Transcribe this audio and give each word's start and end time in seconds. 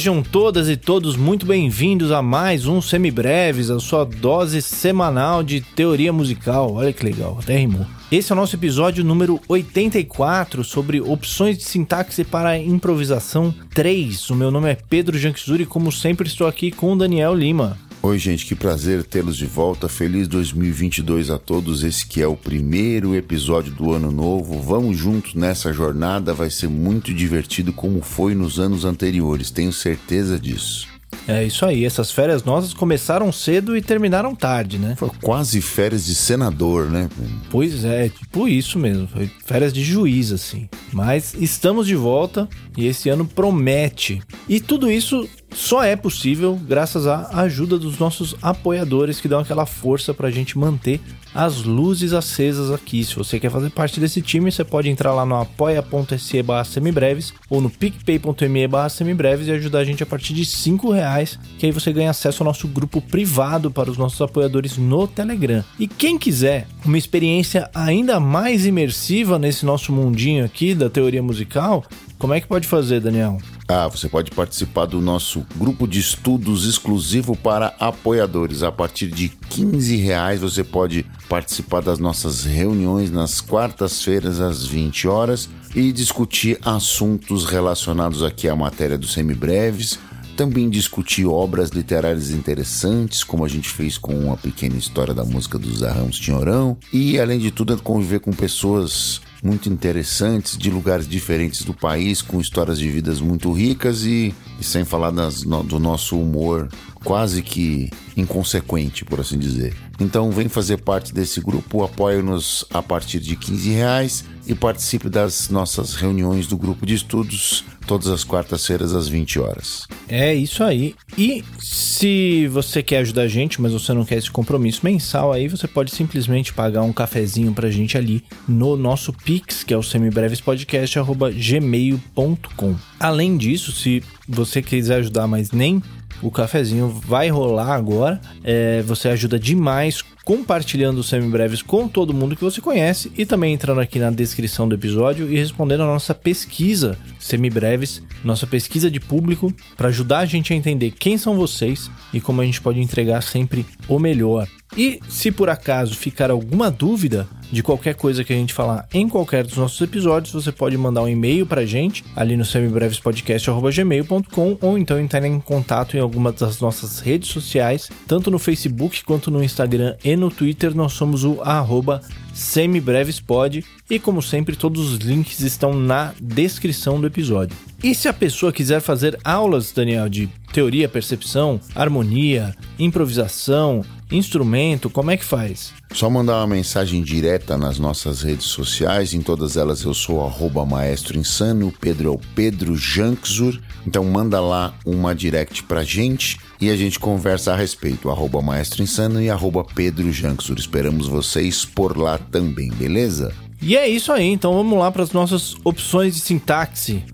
Sejam 0.00 0.22
todas 0.22 0.66
e 0.70 0.78
todos 0.78 1.14
muito 1.14 1.44
bem-vindos 1.44 2.10
a 2.10 2.22
mais 2.22 2.66
um 2.66 2.80
Semibreves, 2.80 3.68
a 3.68 3.78
sua 3.78 4.02
dose 4.02 4.62
semanal 4.62 5.42
de 5.42 5.60
teoria 5.60 6.10
musical. 6.10 6.72
Olha 6.72 6.90
que 6.90 7.04
legal, 7.04 7.36
até 7.38 7.58
rimou. 7.58 7.84
Esse 8.10 8.32
é 8.32 8.34
o 8.34 8.36
nosso 8.36 8.56
episódio 8.56 9.04
número 9.04 9.38
84 9.46 10.64
sobre 10.64 11.02
opções 11.02 11.58
de 11.58 11.64
sintaxe 11.64 12.24
para 12.24 12.58
improvisação 12.58 13.54
3. 13.74 14.30
O 14.30 14.34
meu 14.34 14.50
nome 14.50 14.70
é 14.70 14.74
Pedro 14.88 15.18
Janksuri 15.18 15.64
e 15.64 15.66
como 15.66 15.92
sempre 15.92 16.26
estou 16.26 16.46
aqui 16.46 16.70
com 16.70 16.94
o 16.94 16.96
Daniel 16.96 17.34
Lima. 17.34 17.76
Oi, 18.02 18.18
gente, 18.18 18.46
que 18.46 18.54
prazer 18.54 19.04
tê-los 19.04 19.36
de 19.36 19.44
volta. 19.44 19.86
Feliz 19.86 20.26
2022 20.26 21.28
a 21.28 21.38
todos. 21.38 21.84
Esse 21.84 22.06
que 22.06 22.22
é 22.22 22.26
o 22.26 22.34
primeiro 22.34 23.14
episódio 23.14 23.70
do 23.70 23.92
ano 23.92 24.10
novo. 24.10 24.58
Vamos 24.58 24.96
juntos 24.96 25.34
nessa 25.34 25.70
jornada, 25.70 26.32
vai 26.32 26.48
ser 26.48 26.68
muito 26.68 27.12
divertido 27.12 27.74
como 27.74 28.00
foi 28.00 28.34
nos 28.34 28.58
anos 28.58 28.86
anteriores, 28.86 29.50
tenho 29.50 29.70
certeza 29.70 30.38
disso. 30.38 30.88
É 31.28 31.44
isso 31.44 31.66
aí, 31.66 31.84
essas 31.84 32.10
férias 32.10 32.42
nossas 32.44 32.72
começaram 32.72 33.30
cedo 33.30 33.76
e 33.76 33.82
terminaram 33.82 34.34
tarde, 34.34 34.78
né? 34.78 34.94
Foi 34.96 35.10
quase 35.20 35.60
férias 35.60 36.06
de 36.06 36.14
senador, 36.14 36.88
né? 36.88 37.08
Pois 37.50 37.84
é, 37.84 38.08
tipo 38.08 38.48
isso 38.48 38.78
mesmo, 38.78 39.06
foi 39.08 39.30
férias 39.44 39.72
de 39.72 39.84
juiz, 39.84 40.32
assim. 40.32 40.68
Mas 40.92 41.34
estamos 41.34 41.86
de 41.86 41.94
volta 41.94 42.48
e 42.76 42.86
esse 42.86 43.08
ano 43.08 43.26
promete. 43.26 44.22
E 44.48 44.60
tudo 44.60 44.90
isso 44.90 45.28
só 45.54 45.82
é 45.82 45.96
possível 45.96 46.58
graças 46.66 47.06
à 47.06 47.28
ajuda 47.40 47.78
dos 47.78 47.98
nossos 47.98 48.34
apoiadores 48.40 49.20
que 49.20 49.28
dão 49.28 49.40
aquela 49.40 49.66
força 49.66 50.14
para 50.14 50.28
a 50.28 50.30
gente 50.30 50.58
manter 50.58 51.00
as 51.34 51.62
luzes 51.62 52.12
acesas 52.12 52.70
aqui. 52.70 53.04
Se 53.04 53.14
você 53.14 53.38
quer 53.38 53.50
fazer 53.50 53.70
parte 53.70 54.00
desse 54.00 54.20
time, 54.20 54.50
você 54.50 54.64
pode 54.64 54.88
entrar 54.88 55.12
lá 55.14 55.24
no 55.24 55.36
apoia.se 55.36 56.42
semibreves 56.64 57.32
ou 57.48 57.60
no 57.60 57.70
picpay.me 57.70 58.68
semibreves 58.90 59.46
e 59.46 59.52
ajudar 59.52 59.80
a 59.80 59.84
gente 59.84 60.02
a 60.02 60.06
partir 60.06 60.34
de 60.34 60.44
5 60.44 60.90
reais, 60.90 61.38
que 61.58 61.66
aí 61.66 61.72
você 61.72 61.92
ganha 61.92 62.10
acesso 62.10 62.42
ao 62.42 62.46
nosso 62.46 62.66
grupo 62.66 63.00
privado 63.00 63.70
para 63.70 63.90
os 63.90 63.98
nossos 63.98 64.20
apoiadores 64.20 64.76
no 64.76 65.06
Telegram. 65.06 65.64
E 65.78 65.86
quem 65.86 66.18
quiser 66.18 66.66
uma 66.84 66.98
experiência 66.98 67.70
ainda 67.74 68.18
mais 68.18 68.66
imersiva 68.66 69.38
nesse 69.38 69.64
nosso 69.64 69.92
mundinho 69.92 70.44
aqui 70.44 70.74
da 70.74 70.90
teoria 70.90 71.22
musical, 71.22 71.84
como 72.20 72.34
é 72.34 72.40
que 72.40 72.46
pode 72.46 72.68
fazer, 72.68 73.00
Daniel? 73.00 73.38
Ah, 73.66 73.88
você 73.88 74.06
pode 74.06 74.30
participar 74.30 74.84
do 74.84 75.00
nosso 75.00 75.44
grupo 75.56 75.88
de 75.88 75.98
estudos 75.98 76.66
exclusivo 76.66 77.34
para 77.34 77.74
apoiadores. 77.80 78.62
A 78.62 78.70
partir 78.70 79.08
de 79.08 79.30
15 79.30 79.96
reais 79.96 80.42
você 80.42 80.62
pode 80.62 81.06
participar 81.30 81.80
das 81.80 81.98
nossas 81.98 82.44
reuniões 82.44 83.10
nas 83.10 83.40
quartas-feiras 83.40 84.38
às 84.38 84.66
20 84.66 85.08
horas 85.08 85.48
e 85.74 85.90
discutir 85.92 86.58
assuntos 86.62 87.46
relacionados 87.46 88.22
aqui 88.22 88.48
à 88.48 88.54
matéria 88.54 88.98
dos 88.98 89.14
semibreves. 89.14 89.98
Também 90.36 90.68
discutir 90.68 91.24
obras 91.26 91.70
literárias 91.70 92.30
interessantes, 92.30 93.24
como 93.24 93.46
a 93.46 93.48
gente 93.48 93.70
fez 93.70 93.96
com 93.96 94.30
a 94.30 94.36
pequena 94.36 94.76
história 94.76 95.14
da 95.14 95.24
música 95.24 95.58
do 95.58 95.74
Zé 95.74 95.90
Ramos 95.90 96.18
Tinhorão. 96.18 96.76
E, 96.92 97.18
além 97.18 97.38
de 97.38 97.50
tudo, 97.50 97.76
conviver 97.82 98.20
com 98.20 98.30
pessoas 98.30 99.22
muito 99.42 99.68
interessantes, 99.68 100.56
de 100.56 100.70
lugares 100.70 101.08
diferentes 101.08 101.62
do 101.62 101.72
país, 101.72 102.20
com 102.20 102.40
histórias 102.40 102.78
de 102.78 102.88
vidas 102.88 103.20
muito 103.20 103.52
ricas 103.52 104.04
e, 104.04 104.34
e 104.58 104.64
sem 104.64 104.84
falar 104.84 105.10
das, 105.10 105.44
no, 105.44 105.62
do 105.62 105.78
nosso 105.78 106.18
humor 106.18 106.68
quase 107.04 107.42
que 107.42 107.90
inconsequente, 108.16 109.04
por 109.04 109.20
assim 109.20 109.38
dizer. 109.38 109.74
Então 109.98 110.30
vem 110.30 110.48
fazer 110.48 110.78
parte 110.78 111.12
desse 111.12 111.40
grupo, 111.40 111.82
apoie-nos 111.82 112.64
a 112.72 112.82
partir 112.82 113.20
de 113.20 113.36
15 113.36 113.70
reais 113.70 114.24
e 114.46 114.54
participe 114.54 115.08
das 115.08 115.48
nossas 115.48 115.94
reuniões 115.94 116.46
do 116.46 116.56
grupo 116.56 116.84
de 116.84 116.94
estudos 116.94 117.64
todas 117.90 118.06
as 118.06 118.22
quartas-feiras 118.22 118.94
às 118.94 119.08
20 119.08 119.40
horas. 119.40 119.88
É 120.08 120.32
isso 120.32 120.62
aí. 120.62 120.94
E 121.18 121.42
se 121.58 122.46
você 122.46 122.84
quer 122.84 122.98
ajudar 122.98 123.22
a 123.22 123.28
gente, 123.28 123.60
mas 123.60 123.72
você 123.72 123.92
não 123.92 124.04
quer 124.04 124.18
esse 124.18 124.30
compromisso 124.30 124.82
mensal 124.84 125.32
aí, 125.32 125.48
você 125.48 125.66
pode 125.66 125.90
simplesmente 125.90 126.54
pagar 126.54 126.82
um 126.82 126.92
cafezinho 126.92 127.52
pra 127.52 127.68
gente 127.68 127.98
ali 127.98 128.22
no 128.46 128.76
nosso 128.76 129.12
Pix, 129.12 129.64
que 129.64 129.74
é 129.74 129.76
o 129.76 129.82
semibrevespodcast@gmail.com. 129.82 132.76
Além 133.00 133.36
disso, 133.36 133.72
se 133.72 134.04
você 134.28 134.62
quiser 134.62 134.98
ajudar, 134.98 135.26
mas 135.26 135.50
nem 135.50 135.82
o 136.22 136.30
cafezinho 136.30 136.88
vai 136.88 137.28
rolar 137.28 137.74
agora. 137.74 138.20
É, 138.44 138.82
você 138.82 139.08
ajuda 139.08 139.36
demais 139.36 140.04
compartilhando 140.30 140.98
os 140.98 141.08
semibreves 141.08 141.60
com 141.60 141.88
todo 141.88 142.14
mundo 142.14 142.36
que 142.36 142.44
você 142.44 142.60
conhece 142.60 143.10
e 143.18 143.26
também 143.26 143.52
entrando 143.52 143.80
aqui 143.80 143.98
na 143.98 144.12
descrição 144.12 144.68
do 144.68 144.76
episódio 144.76 145.28
e 145.28 145.36
respondendo 145.36 145.82
a 145.82 145.86
nossa 145.86 146.14
pesquisa 146.14 146.96
semibreves, 147.18 148.00
nossa 148.22 148.46
pesquisa 148.46 148.88
de 148.88 149.00
público 149.00 149.52
para 149.76 149.88
ajudar 149.88 150.20
a 150.20 150.26
gente 150.26 150.52
a 150.52 150.56
entender 150.56 150.92
quem 150.92 151.18
são 151.18 151.36
vocês 151.36 151.90
e 152.14 152.20
como 152.20 152.42
a 152.42 152.44
gente 152.44 152.60
pode 152.60 152.80
entregar 152.80 153.24
sempre 153.24 153.66
o 153.88 153.98
melhor. 153.98 154.46
E 154.76 155.00
se 155.08 155.32
por 155.32 155.48
acaso 155.50 155.96
ficar 155.96 156.30
alguma 156.30 156.70
dúvida 156.70 157.26
de 157.50 157.62
qualquer 157.62 157.96
coisa 157.96 158.22
que 158.22 158.32
a 158.32 158.36
gente 158.36 158.54
falar 158.54 158.86
em 158.94 159.08
qualquer 159.08 159.42
dos 159.42 159.56
nossos 159.56 159.80
episódios, 159.80 160.32
você 160.32 160.52
pode 160.52 160.76
mandar 160.76 161.02
um 161.02 161.08
e-mail 161.08 161.44
pra 161.44 161.66
gente 161.66 162.04
ali 162.14 162.36
no 162.36 162.44
semibrevespodcast.gmail.com 162.44 164.58
ou 164.60 164.78
então 164.78 165.00
entrar 165.00 165.26
em 165.26 165.40
contato 165.40 165.96
em 165.96 166.00
alguma 166.00 166.30
das 166.30 166.60
nossas 166.60 167.00
redes 167.00 167.30
sociais, 167.30 167.90
tanto 168.06 168.30
no 168.30 168.38
Facebook 168.38 169.02
quanto 169.02 169.28
no 169.30 169.42
Instagram 169.42 169.96
e 170.04 170.14
no 170.20 170.30
Twitter. 170.30 170.74
Nós 170.74 170.92
somos 170.92 171.24
o 171.24 171.40
arroba 171.42 172.00
semibrevespod 172.40 173.64
e 173.88 173.98
como 173.98 174.22
sempre 174.22 174.56
todos 174.56 174.92
os 174.92 174.98
links 174.98 175.40
estão 175.40 175.74
na 175.74 176.14
descrição 176.20 177.00
do 177.00 177.06
episódio. 177.06 177.56
E 177.82 177.94
se 177.94 178.08
a 178.08 178.12
pessoa 178.12 178.52
quiser 178.52 178.80
fazer 178.80 179.18
aulas, 179.22 179.72
Daniel, 179.72 180.08
de 180.08 180.28
teoria, 180.52 180.88
percepção, 180.88 181.60
harmonia, 181.74 182.54
improvisação, 182.78 183.84
instrumento, 184.10 184.90
como 184.90 185.10
é 185.10 185.16
que 185.16 185.24
faz? 185.24 185.72
Só 185.92 186.08
mandar 186.10 186.38
uma 186.38 186.46
mensagem 186.46 187.02
direta 187.02 187.56
nas 187.56 187.78
nossas 187.78 188.22
redes 188.22 188.46
sociais, 188.46 189.14
em 189.14 189.20
todas 189.20 189.56
elas 189.56 189.82
eu 189.82 189.94
sou 189.94 190.24
arroba 190.24 190.64
maestro 190.64 191.18
insano, 191.18 191.68
o 191.68 191.72
Pedro 191.72 192.08
é 192.08 192.12
o 192.12 192.20
Pedro 192.34 192.76
Janksur, 192.76 193.58
então 193.86 194.04
manda 194.04 194.40
lá 194.40 194.74
uma 194.84 195.14
direct 195.14 195.62
pra 195.64 195.82
gente 195.82 196.38
e 196.60 196.68
a 196.68 196.76
gente 196.76 196.98
conversa 196.98 197.52
a 197.52 197.56
respeito, 197.56 198.10
arroba 198.10 198.42
maestro 198.42 198.82
insano 198.82 199.22
e 199.22 199.30
arroba 199.30 199.64
Pedro 199.64 200.12
Janksur. 200.12 200.58
Esperamos 200.58 201.08
vocês 201.08 201.64
por 201.64 201.96
lá 201.96 202.18
também, 202.30 202.70
beleza? 202.70 203.32
E 203.60 203.76
é 203.76 203.88
isso 203.88 204.10
aí, 204.12 204.26
então 204.26 204.54
vamos 204.54 204.78
lá 204.78 204.90
para 204.90 205.02
as 205.02 205.12
nossas 205.12 205.54
opções 205.64 206.14
de 206.14 206.20
sintaxe. 206.20 207.04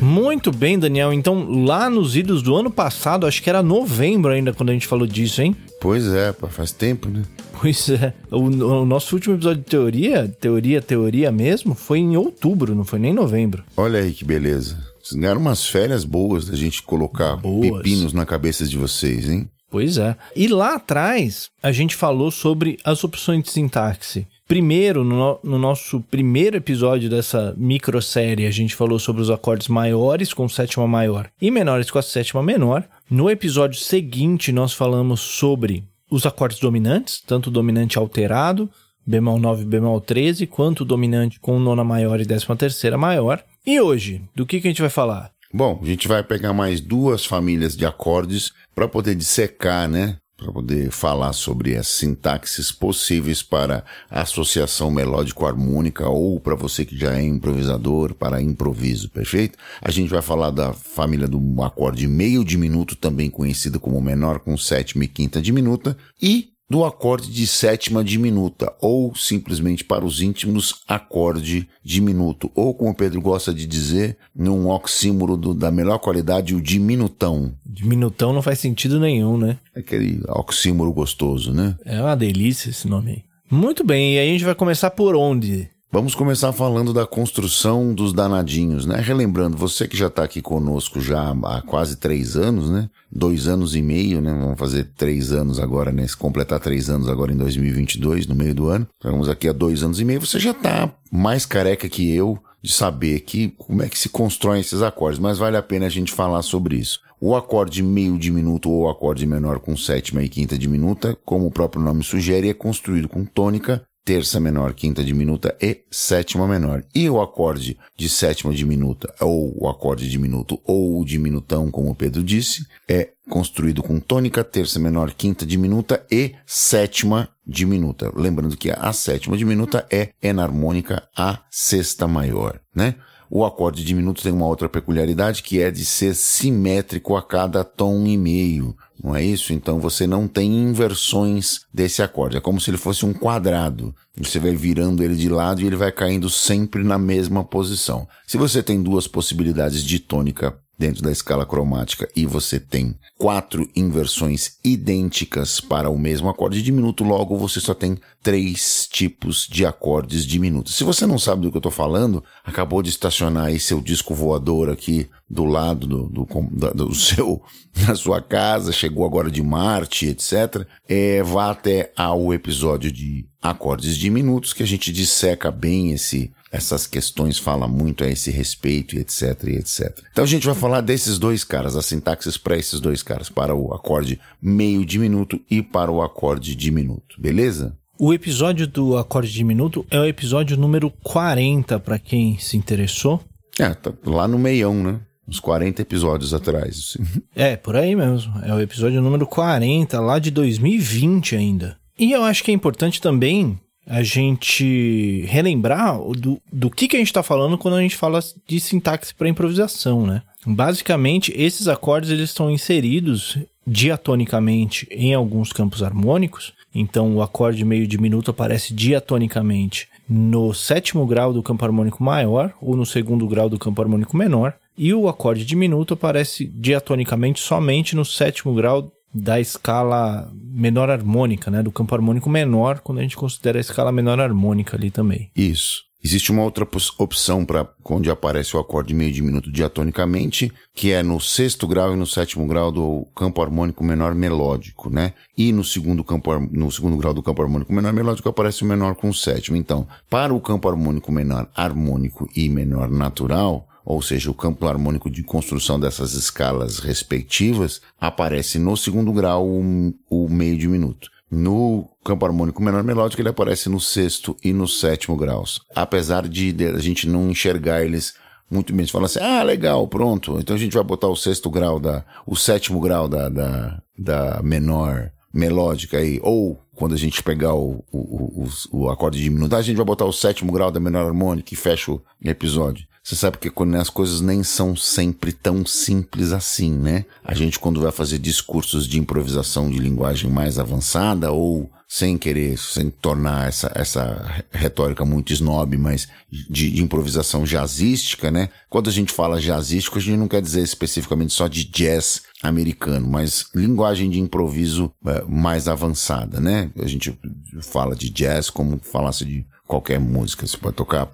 Muito 0.00 0.50
bem, 0.50 0.78
Daniel. 0.78 1.12
Então, 1.12 1.64
lá 1.64 1.88
nos 1.90 2.16
idos 2.16 2.42
do 2.42 2.56
ano 2.56 2.70
passado, 2.70 3.26
acho 3.26 3.42
que 3.42 3.48
era 3.48 3.62
novembro 3.62 4.32
ainda 4.32 4.52
quando 4.52 4.70
a 4.70 4.72
gente 4.72 4.86
falou 4.86 5.06
disso, 5.06 5.42
hein? 5.42 5.54
Pois 5.80 6.06
é, 6.08 6.34
faz 6.50 6.72
tempo, 6.72 7.08
né? 7.08 7.22
Pois 7.60 7.88
é. 7.88 8.12
O, 8.30 8.38
o, 8.38 8.84
nosso 8.86 9.14
último 9.14 9.34
episódio 9.34 9.62
de 9.62 9.68
teoria, 9.68 10.28
teoria, 10.40 10.80
teoria 10.80 11.32
mesmo, 11.32 11.74
foi 11.74 11.98
em 11.98 12.16
outubro, 12.16 12.74
não 12.74 12.84
foi 12.84 12.98
nem 12.98 13.12
novembro. 13.12 13.64
Olha 13.76 14.00
aí 14.00 14.12
que 14.12 14.24
beleza. 14.24 14.78
Vocês 15.08 15.18
ganharam 15.18 15.40
umas 15.40 15.66
férias 15.66 16.04
boas 16.04 16.46
da 16.46 16.56
gente 16.56 16.82
colocar 16.82 17.36
boas. 17.36 17.78
pepinos 17.78 18.12
na 18.12 18.26
cabeça 18.26 18.66
de 18.66 18.76
vocês, 18.76 19.28
hein? 19.28 19.48
Pois 19.70 19.96
é. 19.96 20.14
E 20.36 20.48
lá 20.48 20.74
atrás, 20.74 21.48
a 21.62 21.72
gente 21.72 21.96
falou 21.96 22.30
sobre 22.30 22.78
as 22.84 23.02
opções 23.04 23.42
de 23.42 23.50
sintaxe. 23.50 24.26
Primeiro, 24.46 25.04
no, 25.04 25.38
no, 25.42 25.58
nosso 25.58 26.00
primeiro 26.00 26.56
episódio 26.56 27.08
dessa 27.08 27.54
microsérie, 27.56 28.46
a 28.46 28.50
gente 28.50 28.74
falou 28.74 28.98
sobre 28.98 29.22
os 29.22 29.30
acordes 29.30 29.68
maiores 29.68 30.32
com 30.32 30.48
sétima 30.48 30.86
maior 30.86 31.30
e 31.40 31.50
menores 31.50 31.90
com 31.90 31.98
a 31.98 32.02
sétima 32.02 32.42
menor. 32.42 32.84
No 33.10 33.30
episódio 33.30 33.78
seguinte, 33.78 34.52
nós 34.52 34.74
falamos 34.74 35.20
sobre 35.20 35.84
os 36.10 36.26
acordes 36.26 36.60
dominantes, 36.60 37.22
tanto 37.26 37.48
o 37.48 37.52
dominante 37.52 37.98
alterado, 37.98 38.70
bemol 39.06 39.38
9 39.38 39.62
e 39.62 39.66
bemol 39.66 40.00
13, 40.02 40.46
quanto 40.46 40.80
o 40.80 40.84
dominante 40.84 41.40
com 41.40 41.58
nona 41.58 41.84
maior 41.84 42.20
e 42.20 42.26
décima 42.26 42.56
terceira 42.56 42.98
maior. 42.98 43.42
E 43.68 43.78
hoje, 43.78 44.22
do 44.34 44.46
que, 44.46 44.62
que 44.62 44.66
a 44.66 44.70
gente 44.70 44.80
vai 44.80 44.88
falar? 44.88 45.30
Bom, 45.52 45.78
a 45.82 45.84
gente 45.84 46.08
vai 46.08 46.22
pegar 46.22 46.54
mais 46.54 46.80
duas 46.80 47.26
famílias 47.26 47.76
de 47.76 47.84
acordes 47.84 48.50
para 48.74 48.88
poder 48.88 49.14
dissecar, 49.14 49.86
né? 49.86 50.16
para 50.38 50.50
poder 50.50 50.90
falar 50.90 51.34
sobre 51.34 51.76
as 51.76 51.86
sintaxes 51.88 52.72
possíveis 52.72 53.42
para 53.42 53.84
associação 54.08 54.90
melódico-harmônica 54.90 56.08
ou 56.08 56.40
para 56.40 56.54
você 56.54 56.84
que 56.84 56.96
já 56.96 57.18
é 57.18 57.22
improvisador, 57.22 58.14
para 58.14 58.40
improviso, 58.40 59.10
perfeito? 59.10 59.58
A 59.82 59.90
gente 59.90 60.08
vai 60.08 60.22
falar 60.22 60.50
da 60.50 60.72
família 60.72 61.28
do 61.28 61.62
acorde 61.62 62.06
meio 62.06 62.44
diminuto, 62.44 62.96
também 62.96 63.28
conhecido 63.28 63.78
como 63.78 64.00
menor 64.00 64.38
com 64.38 64.56
sétima 64.56 65.04
e 65.04 65.08
quinta 65.08 65.42
diminuta, 65.42 65.94
e 66.22 66.52
do 66.68 66.84
acorde 66.84 67.32
de 67.32 67.46
sétima 67.46 68.04
diminuta, 68.04 68.72
ou 68.80 69.14
simplesmente 69.14 69.84
para 69.84 70.04
os 70.04 70.20
íntimos, 70.20 70.82
acorde 70.86 71.66
diminuto, 71.82 72.50
ou 72.54 72.74
como 72.74 72.90
o 72.90 72.94
Pedro 72.94 73.20
gosta 73.20 73.54
de 73.54 73.66
dizer, 73.66 74.18
num 74.34 74.68
oxímoro 74.68 75.36
da 75.54 75.70
melhor 75.70 75.98
qualidade, 75.98 76.54
o 76.54 76.60
diminutão. 76.60 77.54
Diminutão 77.64 78.32
não 78.32 78.42
faz 78.42 78.58
sentido 78.58 79.00
nenhum, 79.00 79.38
né? 79.38 79.58
Aquele 79.74 80.20
oxímoro 80.28 80.92
gostoso, 80.92 81.52
né? 81.52 81.76
É 81.84 82.00
uma 82.00 82.16
delícia 82.16 82.70
esse 82.70 82.86
nome 82.86 83.10
aí. 83.10 83.22
Muito 83.50 83.82
bem, 83.82 84.14
e 84.14 84.18
aí 84.18 84.28
a 84.28 84.32
gente 84.32 84.44
vai 84.44 84.54
começar 84.54 84.90
por 84.90 85.16
onde? 85.16 85.70
Vamos 85.90 86.14
começar 86.14 86.52
falando 86.52 86.92
da 86.92 87.06
construção 87.06 87.94
dos 87.94 88.12
danadinhos, 88.12 88.84
né? 88.84 89.00
Relembrando, 89.00 89.56
você 89.56 89.88
que 89.88 89.96
já 89.96 90.08
está 90.08 90.22
aqui 90.22 90.42
conosco 90.42 91.00
já 91.00 91.30
há 91.30 91.62
quase 91.62 91.96
três 91.96 92.36
anos, 92.36 92.68
né? 92.68 92.90
Dois 93.10 93.48
anos 93.48 93.74
e 93.74 93.80
meio, 93.80 94.20
né? 94.20 94.30
Vamos 94.38 94.58
fazer 94.58 94.90
três 94.94 95.32
anos 95.32 95.58
agora, 95.58 95.90
né? 95.90 96.06
Completar 96.18 96.60
três 96.60 96.90
anos 96.90 97.08
agora 97.08 97.32
em 97.32 97.38
2022, 97.38 98.26
no 98.26 98.34
meio 98.34 98.54
do 98.54 98.68
ano. 98.68 98.86
Vamos 99.02 99.30
aqui 99.30 99.48
há 99.48 99.52
dois 99.52 99.82
anos 99.82 99.98
e 99.98 100.04
meio. 100.04 100.20
Você 100.20 100.38
já 100.38 100.50
está 100.50 100.92
mais 101.10 101.46
careca 101.46 101.88
que 101.88 102.14
eu 102.14 102.38
de 102.62 102.70
saber 102.70 103.20
que 103.20 103.48
como 103.56 103.82
é 103.82 103.88
que 103.88 103.98
se 103.98 104.10
constroem 104.10 104.60
esses 104.60 104.82
acordes, 104.82 105.18
mas 105.18 105.38
vale 105.38 105.56
a 105.56 105.62
pena 105.62 105.86
a 105.86 105.90
gente 105.90 106.12
falar 106.12 106.42
sobre 106.42 106.76
isso. 106.76 107.00
O 107.20 107.34
acorde 107.34 107.82
meio 107.82 108.16
diminuto 108.16 108.70
ou 108.70 108.88
acorde 108.88 109.26
menor 109.26 109.58
com 109.58 109.76
sétima 109.76 110.22
e 110.22 110.28
quinta 110.28 110.56
diminuta, 110.56 111.16
como 111.24 111.46
o 111.46 111.50
próprio 111.50 111.82
nome 111.82 112.04
sugere, 112.04 112.48
é 112.48 112.54
construído 112.54 113.08
com 113.08 113.24
tônica, 113.24 113.82
terça 114.08 114.40
menor, 114.40 114.72
quinta 114.72 115.04
diminuta 115.04 115.54
e 115.60 115.82
sétima 115.90 116.48
menor. 116.48 116.82
E 116.94 117.10
o 117.10 117.20
acorde 117.20 117.76
de 117.94 118.08
sétima 118.08 118.54
diminuta, 118.54 119.14
ou 119.20 119.54
o 119.62 119.68
acorde 119.68 120.08
diminuto, 120.08 120.58
ou 120.64 120.98
o 120.98 121.04
diminutão, 121.04 121.70
como 121.70 121.90
o 121.90 121.94
Pedro 121.94 122.24
disse, 122.24 122.66
é 122.88 123.10
construído 123.28 123.82
com 123.82 124.00
tônica, 124.00 124.42
terça 124.42 124.78
menor, 124.78 125.12
quinta 125.12 125.44
diminuta 125.44 126.02
e 126.10 126.34
sétima 126.46 127.28
diminuta. 127.46 128.10
Lembrando 128.16 128.56
que 128.56 128.70
a 128.70 128.90
sétima 128.94 129.36
diminuta 129.36 129.86
é 129.90 130.08
enarmônica 130.22 131.06
a 131.14 131.40
sexta 131.50 132.08
maior, 132.08 132.58
né? 132.74 132.94
O 133.30 133.44
acorde 133.44 133.84
diminuto 133.84 134.22
tem 134.22 134.32
uma 134.32 134.46
outra 134.46 134.70
peculiaridade 134.70 135.42
que 135.42 135.60
é 135.60 135.70
de 135.70 135.84
ser 135.84 136.14
simétrico 136.14 137.14
a 137.14 137.22
cada 137.22 137.62
tom 137.62 138.06
e 138.06 138.16
meio. 138.16 138.74
Não 139.02 139.14
é 139.14 139.24
isso? 139.24 139.52
Então 139.52 139.78
você 139.78 140.06
não 140.06 140.26
tem 140.26 140.52
inversões 140.52 141.60
desse 141.72 142.02
acorde. 142.02 142.36
É 142.36 142.40
como 142.40 142.60
se 142.60 142.70
ele 142.70 142.76
fosse 142.76 143.06
um 143.06 143.12
quadrado. 143.12 143.94
Você 144.16 144.38
vai 144.38 144.54
virando 144.56 145.02
ele 145.02 145.14
de 145.14 145.28
lado 145.28 145.60
e 145.60 145.66
ele 145.66 145.76
vai 145.76 145.92
caindo 145.92 146.28
sempre 146.28 146.82
na 146.82 146.98
mesma 146.98 147.44
posição. 147.44 148.08
Se 148.26 148.36
você 148.36 148.62
tem 148.62 148.82
duas 148.82 149.06
possibilidades 149.06 149.84
de 149.84 149.98
tônica 150.00 150.58
dentro 150.78 151.02
da 151.02 151.10
escala 151.10 151.44
cromática 151.44 152.08
e 152.14 152.24
você 152.24 152.60
tem 152.60 152.94
quatro 153.18 153.68
inversões 153.74 154.58
idênticas 154.62 155.60
para 155.60 155.90
o 155.90 155.98
mesmo 155.98 156.28
acorde 156.28 156.62
diminuto, 156.62 157.02
logo 157.02 157.36
você 157.36 157.58
só 157.58 157.74
tem 157.74 157.98
três 158.22 158.88
tipos 158.90 159.48
de 159.50 159.66
acordes 159.66 160.24
diminutos. 160.24 160.76
Se 160.76 160.84
você 160.84 161.04
não 161.04 161.18
sabe 161.18 161.42
do 161.42 161.50
que 161.50 161.56
eu 161.56 161.60
estou 161.60 161.72
falando, 161.72 162.22
acabou 162.44 162.80
de 162.80 162.90
estacionar 162.90 163.46
aí 163.46 163.58
seu 163.58 163.80
disco 163.80 164.14
voador 164.14 164.70
aqui 164.70 165.08
do 165.28 165.44
lado 165.44 165.86
do, 165.86 166.08
do, 166.08 166.26
do, 166.50 166.74
do 166.74 166.94
seu, 166.96 167.42
da 167.86 167.94
sua 167.94 168.22
casa, 168.22 168.72
chegou 168.72 169.04
agora 169.04 169.30
de 169.30 169.42
Marte, 169.42 170.06
etc. 170.06 170.66
É, 170.88 171.22
vá 171.22 171.50
até 171.50 171.92
ao 171.96 172.32
episódio 172.32 172.92
de 172.92 173.26
acordes 173.42 173.96
diminutos 173.96 174.52
que 174.52 174.62
a 174.62 174.66
gente 174.66 174.92
disseca 174.92 175.50
bem 175.50 175.92
esse 175.92 176.32
essas 176.50 176.86
questões 176.86 177.38
fala 177.38 177.68
muito 177.68 178.04
a 178.04 178.08
esse 178.08 178.30
respeito 178.30 178.96
e 178.96 179.00
etc 179.00 179.44
e 179.44 179.56
etc. 179.56 179.98
Então 180.10 180.24
a 180.24 180.26
gente 180.26 180.46
vai 180.46 180.54
falar 180.54 180.80
desses 180.80 181.18
dois 181.18 181.44
caras, 181.44 181.76
as 181.76 181.86
sintaxes 181.86 182.36
para 182.36 182.56
esses 182.56 182.80
dois 182.80 183.02
caras, 183.02 183.28
para 183.28 183.54
o 183.54 183.72
acorde 183.74 184.18
meio 184.40 184.84
diminuto 184.84 185.40
e 185.50 185.62
para 185.62 185.90
o 185.90 186.02
acorde 186.02 186.54
diminuto, 186.54 187.20
beleza? 187.20 187.76
O 187.98 188.14
episódio 188.14 188.66
do 188.66 188.96
acorde 188.96 189.32
diminuto 189.32 189.84
é 189.90 189.98
o 189.98 190.04
episódio 190.04 190.56
número 190.56 190.90
40 191.02 191.80
para 191.80 191.98
quem 191.98 192.38
se 192.38 192.56
interessou. 192.56 193.20
É, 193.58 193.70
tá 193.74 193.92
lá 194.04 194.28
no 194.28 194.38
meião, 194.38 194.74
né? 194.74 195.00
Uns 195.26 195.40
40 195.40 195.82
episódios 195.82 196.32
atrás. 196.32 196.96
é, 197.34 197.56
por 197.56 197.76
aí 197.76 197.96
mesmo. 197.96 198.32
É 198.44 198.54
o 198.54 198.60
episódio 198.60 199.02
número 199.02 199.26
40, 199.26 200.00
lá 200.00 200.18
de 200.20 200.30
2020 200.30 201.34
ainda. 201.34 201.76
E 201.98 202.12
eu 202.12 202.22
acho 202.22 202.44
que 202.44 202.52
é 202.52 202.54
importante 202.54 203.00
também 203.00 203.58
a 203.88 204.02
gente 204.02 205.24
relembrar 205.26 205.98
do, 206.12 206.40
do 206.52 206.70
que, 206.70 206.86
que 206.86 206.96
a 206.96 206.98
gente 206.98 207.08
está 207.08 207.22
falando 207.22 207.56
quando 207.56 207.74
a 207.74 207.80
gente 207.80 207.96
fala 207.96 208.20
de 208.46 208.60
sintaxe 208.60 209.14
para 209.14 209.28
improvisação, 209.28 210.06
né? 210.06 210.22
Basicamente, 210.46 211.32
esses 211.34 211.68
acordes 211.68 212.10
eles 212.10 212.30
estão 212.30 212.50
inseridos 212.50 213.38
diatonicamente 213.66 214.86
em 214.90 215.14
alguns 215.14 215.52
campos 215.52 215.82
harmônicos. 215.82 216.52
Então, 216.74 217.16
o 217.16 217.22
acorde 217.22 217.64
meio 217.64 217.86
diminuto 217.86 218.30
aparece 218.30 218.74
diatonicamente 218.74 219.88
no 220.08 220.54
sétimo 220.54 221.06
grau 221.06 221.32
do 221.32 221.42
campo 221.42 221.64
harmônico 221.64 222.02
maior 222.02 222.52
ou 222.60 222.76
no 222.76 222.86
segundo 222.86 223.26
grau 223.26 223.48
do 223.48 223.58
campo 223.58 223.80
harmônico 223.80 224.16
menor. 224.16 224.54
E 224.76 224.94
o 224.94 225.08
acorde 225.08 225.44
diminuto 225.44 225.94
aparece 225.94 226.44
diatonicamente 226.46 227.40
somente 227.40 227.96
no 227.96 228.04
sétimo 228.04 228.54
grau 228.54 228.92
da 229.12 229.40
escala 229.40 230.30
menor 230.34 230.90
harmônica, 230.90 231.50
né? 231.50 231.62
Do 231.62 231.72
campo 231.72 231.94
harmônico 231.94 232.28
menor, 232.28 232.80
quando 232.80 232.98
a 232.98 233.02
gente 233.02 233.16
considera 233.16 233.58
a 233.58 233.60
escala 233.60 233.92
menor 233.92 234.20
harmônica 234.20 234.76
ali 234.76 234.90
também. 234.90 235.30
Isso. 235.34 235.88
Existe 236.02 236.30
uma 236.30 236.44
outra 236.44 236.66
opção 236.98 237.44
para 237.44 237.68
onde 237.84 238.08
aparece 238.08 238.56
o 238.56 238.60
acorde 238.60 238.94
meio 238.94 239.12
diminuto 239.12 239.50
diatonicamente, 239.50 240.52
que 240.72 240.92
é 240.92 241.02
no 241.02 241.20
sexto 241.20 241.66
grau 241.66 241.92
e 241.92 241.96
no 241.96 242.06
sétimo 242.06 242.46
grau 242.46 242.70
do 242.70 243.04
campo 243.16 243.42
harmônico 243.42 243.82
menor 243.82 244.14
melódico, 244.14 244.88
né? 244.90 245.12
E 245.36 245.50
no 245.50 245.64
segundo 245.64 246.04
campo 246.04 246.38
no 246.52 246.70
segundo 246.70 246.96
grau 246.96 247.12
do 247.12 247.22
campo 247.22 247.42
harmônico 247.42 247.72
menor 247.72 247.92
melódico 247.92 248.28
aparece 248.28 248.62
o 248.62 248.66
menor 248.66 248.94
com 248.94 249.08
o 249.08 249.14
sétimo. 249.14 249.56
Então, 249.56 249.88
para 250.08 250.32
o 250.32 250.40
campo 250.40 250.68
harmônico 250.68 251.10
menor 251.10 251.48
harmônico 251.54 252.28
e 252.34 252.48
menor 252.48 252.88
natural, 252.88 253.67
ou 253.88 254.02
seja, 254.02 254.30
o 254.30 254.34
campo 254.34 254.66
harmônico 254.66 255.08
de 255.08 255.22
construção 255.22 255.80
dessas 255.80 256.12
escalas 256.12 256.78
respectivas, 256.78 257.80
aparece 257.98 258.58
no 258.58 258.76
segundo 258.76 259.10
grau 259.14 259.48
o, 259.48 259.94
o 260.10 260.28
meio 260.28 260.58
diminuto. 260.58 261.08
No 261.30 261.88
campo 262.04 262.26
harmônico 262.26 262.62
menor 262.62 262.84
melódico, 262.84 263.22
ele 263.22 263.30
aparece 263.30 263.70
no 263.70 263.80
sexto 263.80 264.36
e 264.44 264.52
no 264.52 264.68
sétimo 264.68 265.16
graus. 265.16 265.62
Apesar 265.74 266.28
de, 266.28 266.54
a 266.66 266.78
gente 266.80 267.08
não 267.08 267.30
enxergar 267.30 267.82
eles 267.82 268.12
muito 268.50 268.74
bem. 268.74 268.84
Você 268.84 268.92
fala 268.92 269.06
assim, 269.06 269.20
ah, 269.20 269.42
legal, 269.42 269.88
pronto. 269.88 270.38
Então 270.38 270.54
a 270.54 270.58
gente 270.58 270.74
vai 270.74 270.84
botar 270.84 271.08
o 271.08 271.16
sexto 271.16 271.48
grau 271.48 271.80
da, 271.80 272.04
o 272.26 272.36
sétimo 272.36 272.80
grau 272.80 273.08
da, 273.08 273.30
da, 273.30 273.82
da 273.98 274.42
menor 274.42 275.10
melódica 275.32 275.96
aí, 275.96 276.20
ou 276.22 276.60
quando 276.74 276.94
a 276.94 276.98
gente 276.98 277.22
pegar 277.22 277.54
o, 277.54 277.82
o, 277.90 278.44
o, 278.44 278.48
o 278.70 278.90
acorde 278.90 279.22
diminuto, 279.22 279.56
a 279.56 279.62
gente 279.62 279.76
vai 279.76 279.86
botar 279.86 280.04
o 280.04 280.12
sétimo 280.12 280.52
grau 280.52 280.70
da 280.70 280.78
menor 280.78 281.06
harmônica 281.06 281.54
e 281.54 281.56
fecha 281.56 281.90
o 281.90 282.02
episódio. 282.22 282.86
Você 283.08 283.16
sabe 283.16 283.38
que 283.38 283.50
as 283.80 283.88
coisas 283.88 284.20
nem 284.20 284.42
são 284.42 284.76
sempre 284.76 285.32
tão 285.32 285.64
simples 285.64 286.30
assim, 286.30 286.70
né? 286.70 287.06
A 287.24 287.32
gente 287.32 287.58
quando 287.58 287.80
vai 287.80 287.90
fazer 287.90 288.18
discursos 288.18 288.86
de 288.86 288.98
improvisação 288.98 289.70
de 289.70 289.78
linguagem 289.78 290.30
mais 290.30 290.58
avançada 290.58 291.32
ou 291.32 291.70
sem 291.88 292.18
querer, 292.18 292.58
sem 292.58 292.90
tornar 292.90 293.48
essa, 293.48 293.72
essa 293.74 294.44
retórica 294.50 295.06
muito 295.06 295.32
snob, 295.32 295.74
mas 295.78 296.06
de, 296.30 296.70
de, 296.70 296.82
improvisação 296.82 297.44
jazzística, 297.44 298.30
né? 298.30 298.50
Quando 298.68 298.90
a 298.90 298.92
gente 298.92 299.10
fala 299.10 299.40
jazzístico, 299.40 299.96
a 299.96 300.02
gente 300.02 300.18
não 300.18 300.28
quer 300.28 300.42
dizer 300.42 300.60
especificamente 300.60 301.32
só 301.32 301.48
de 301.48 301.64
jazz 301.64 302.24
americano, 302.42 303.08
mas 303.08 303.46
linguagem 303.54 304.10
de 304.10 304.20
improviso 304.20 304.92
é, 305.06 305.24
mais 305.26 305.66
avançada, 305.66 306.40
né? 306.40 306.70
A 306.78 306.86
gente 306.86 307.18
fala 307.62 307.96
de 307.96 308.10
jazz 308.10 308.50
como 308.50 308.78
falasse 308.82 309.24
de 309.24 309.46
qualquer 309.68 310.00
música. 310.00 310.46
Você 310.46 310.56
pode 310.56 310.74
tocar, 310.74 311.12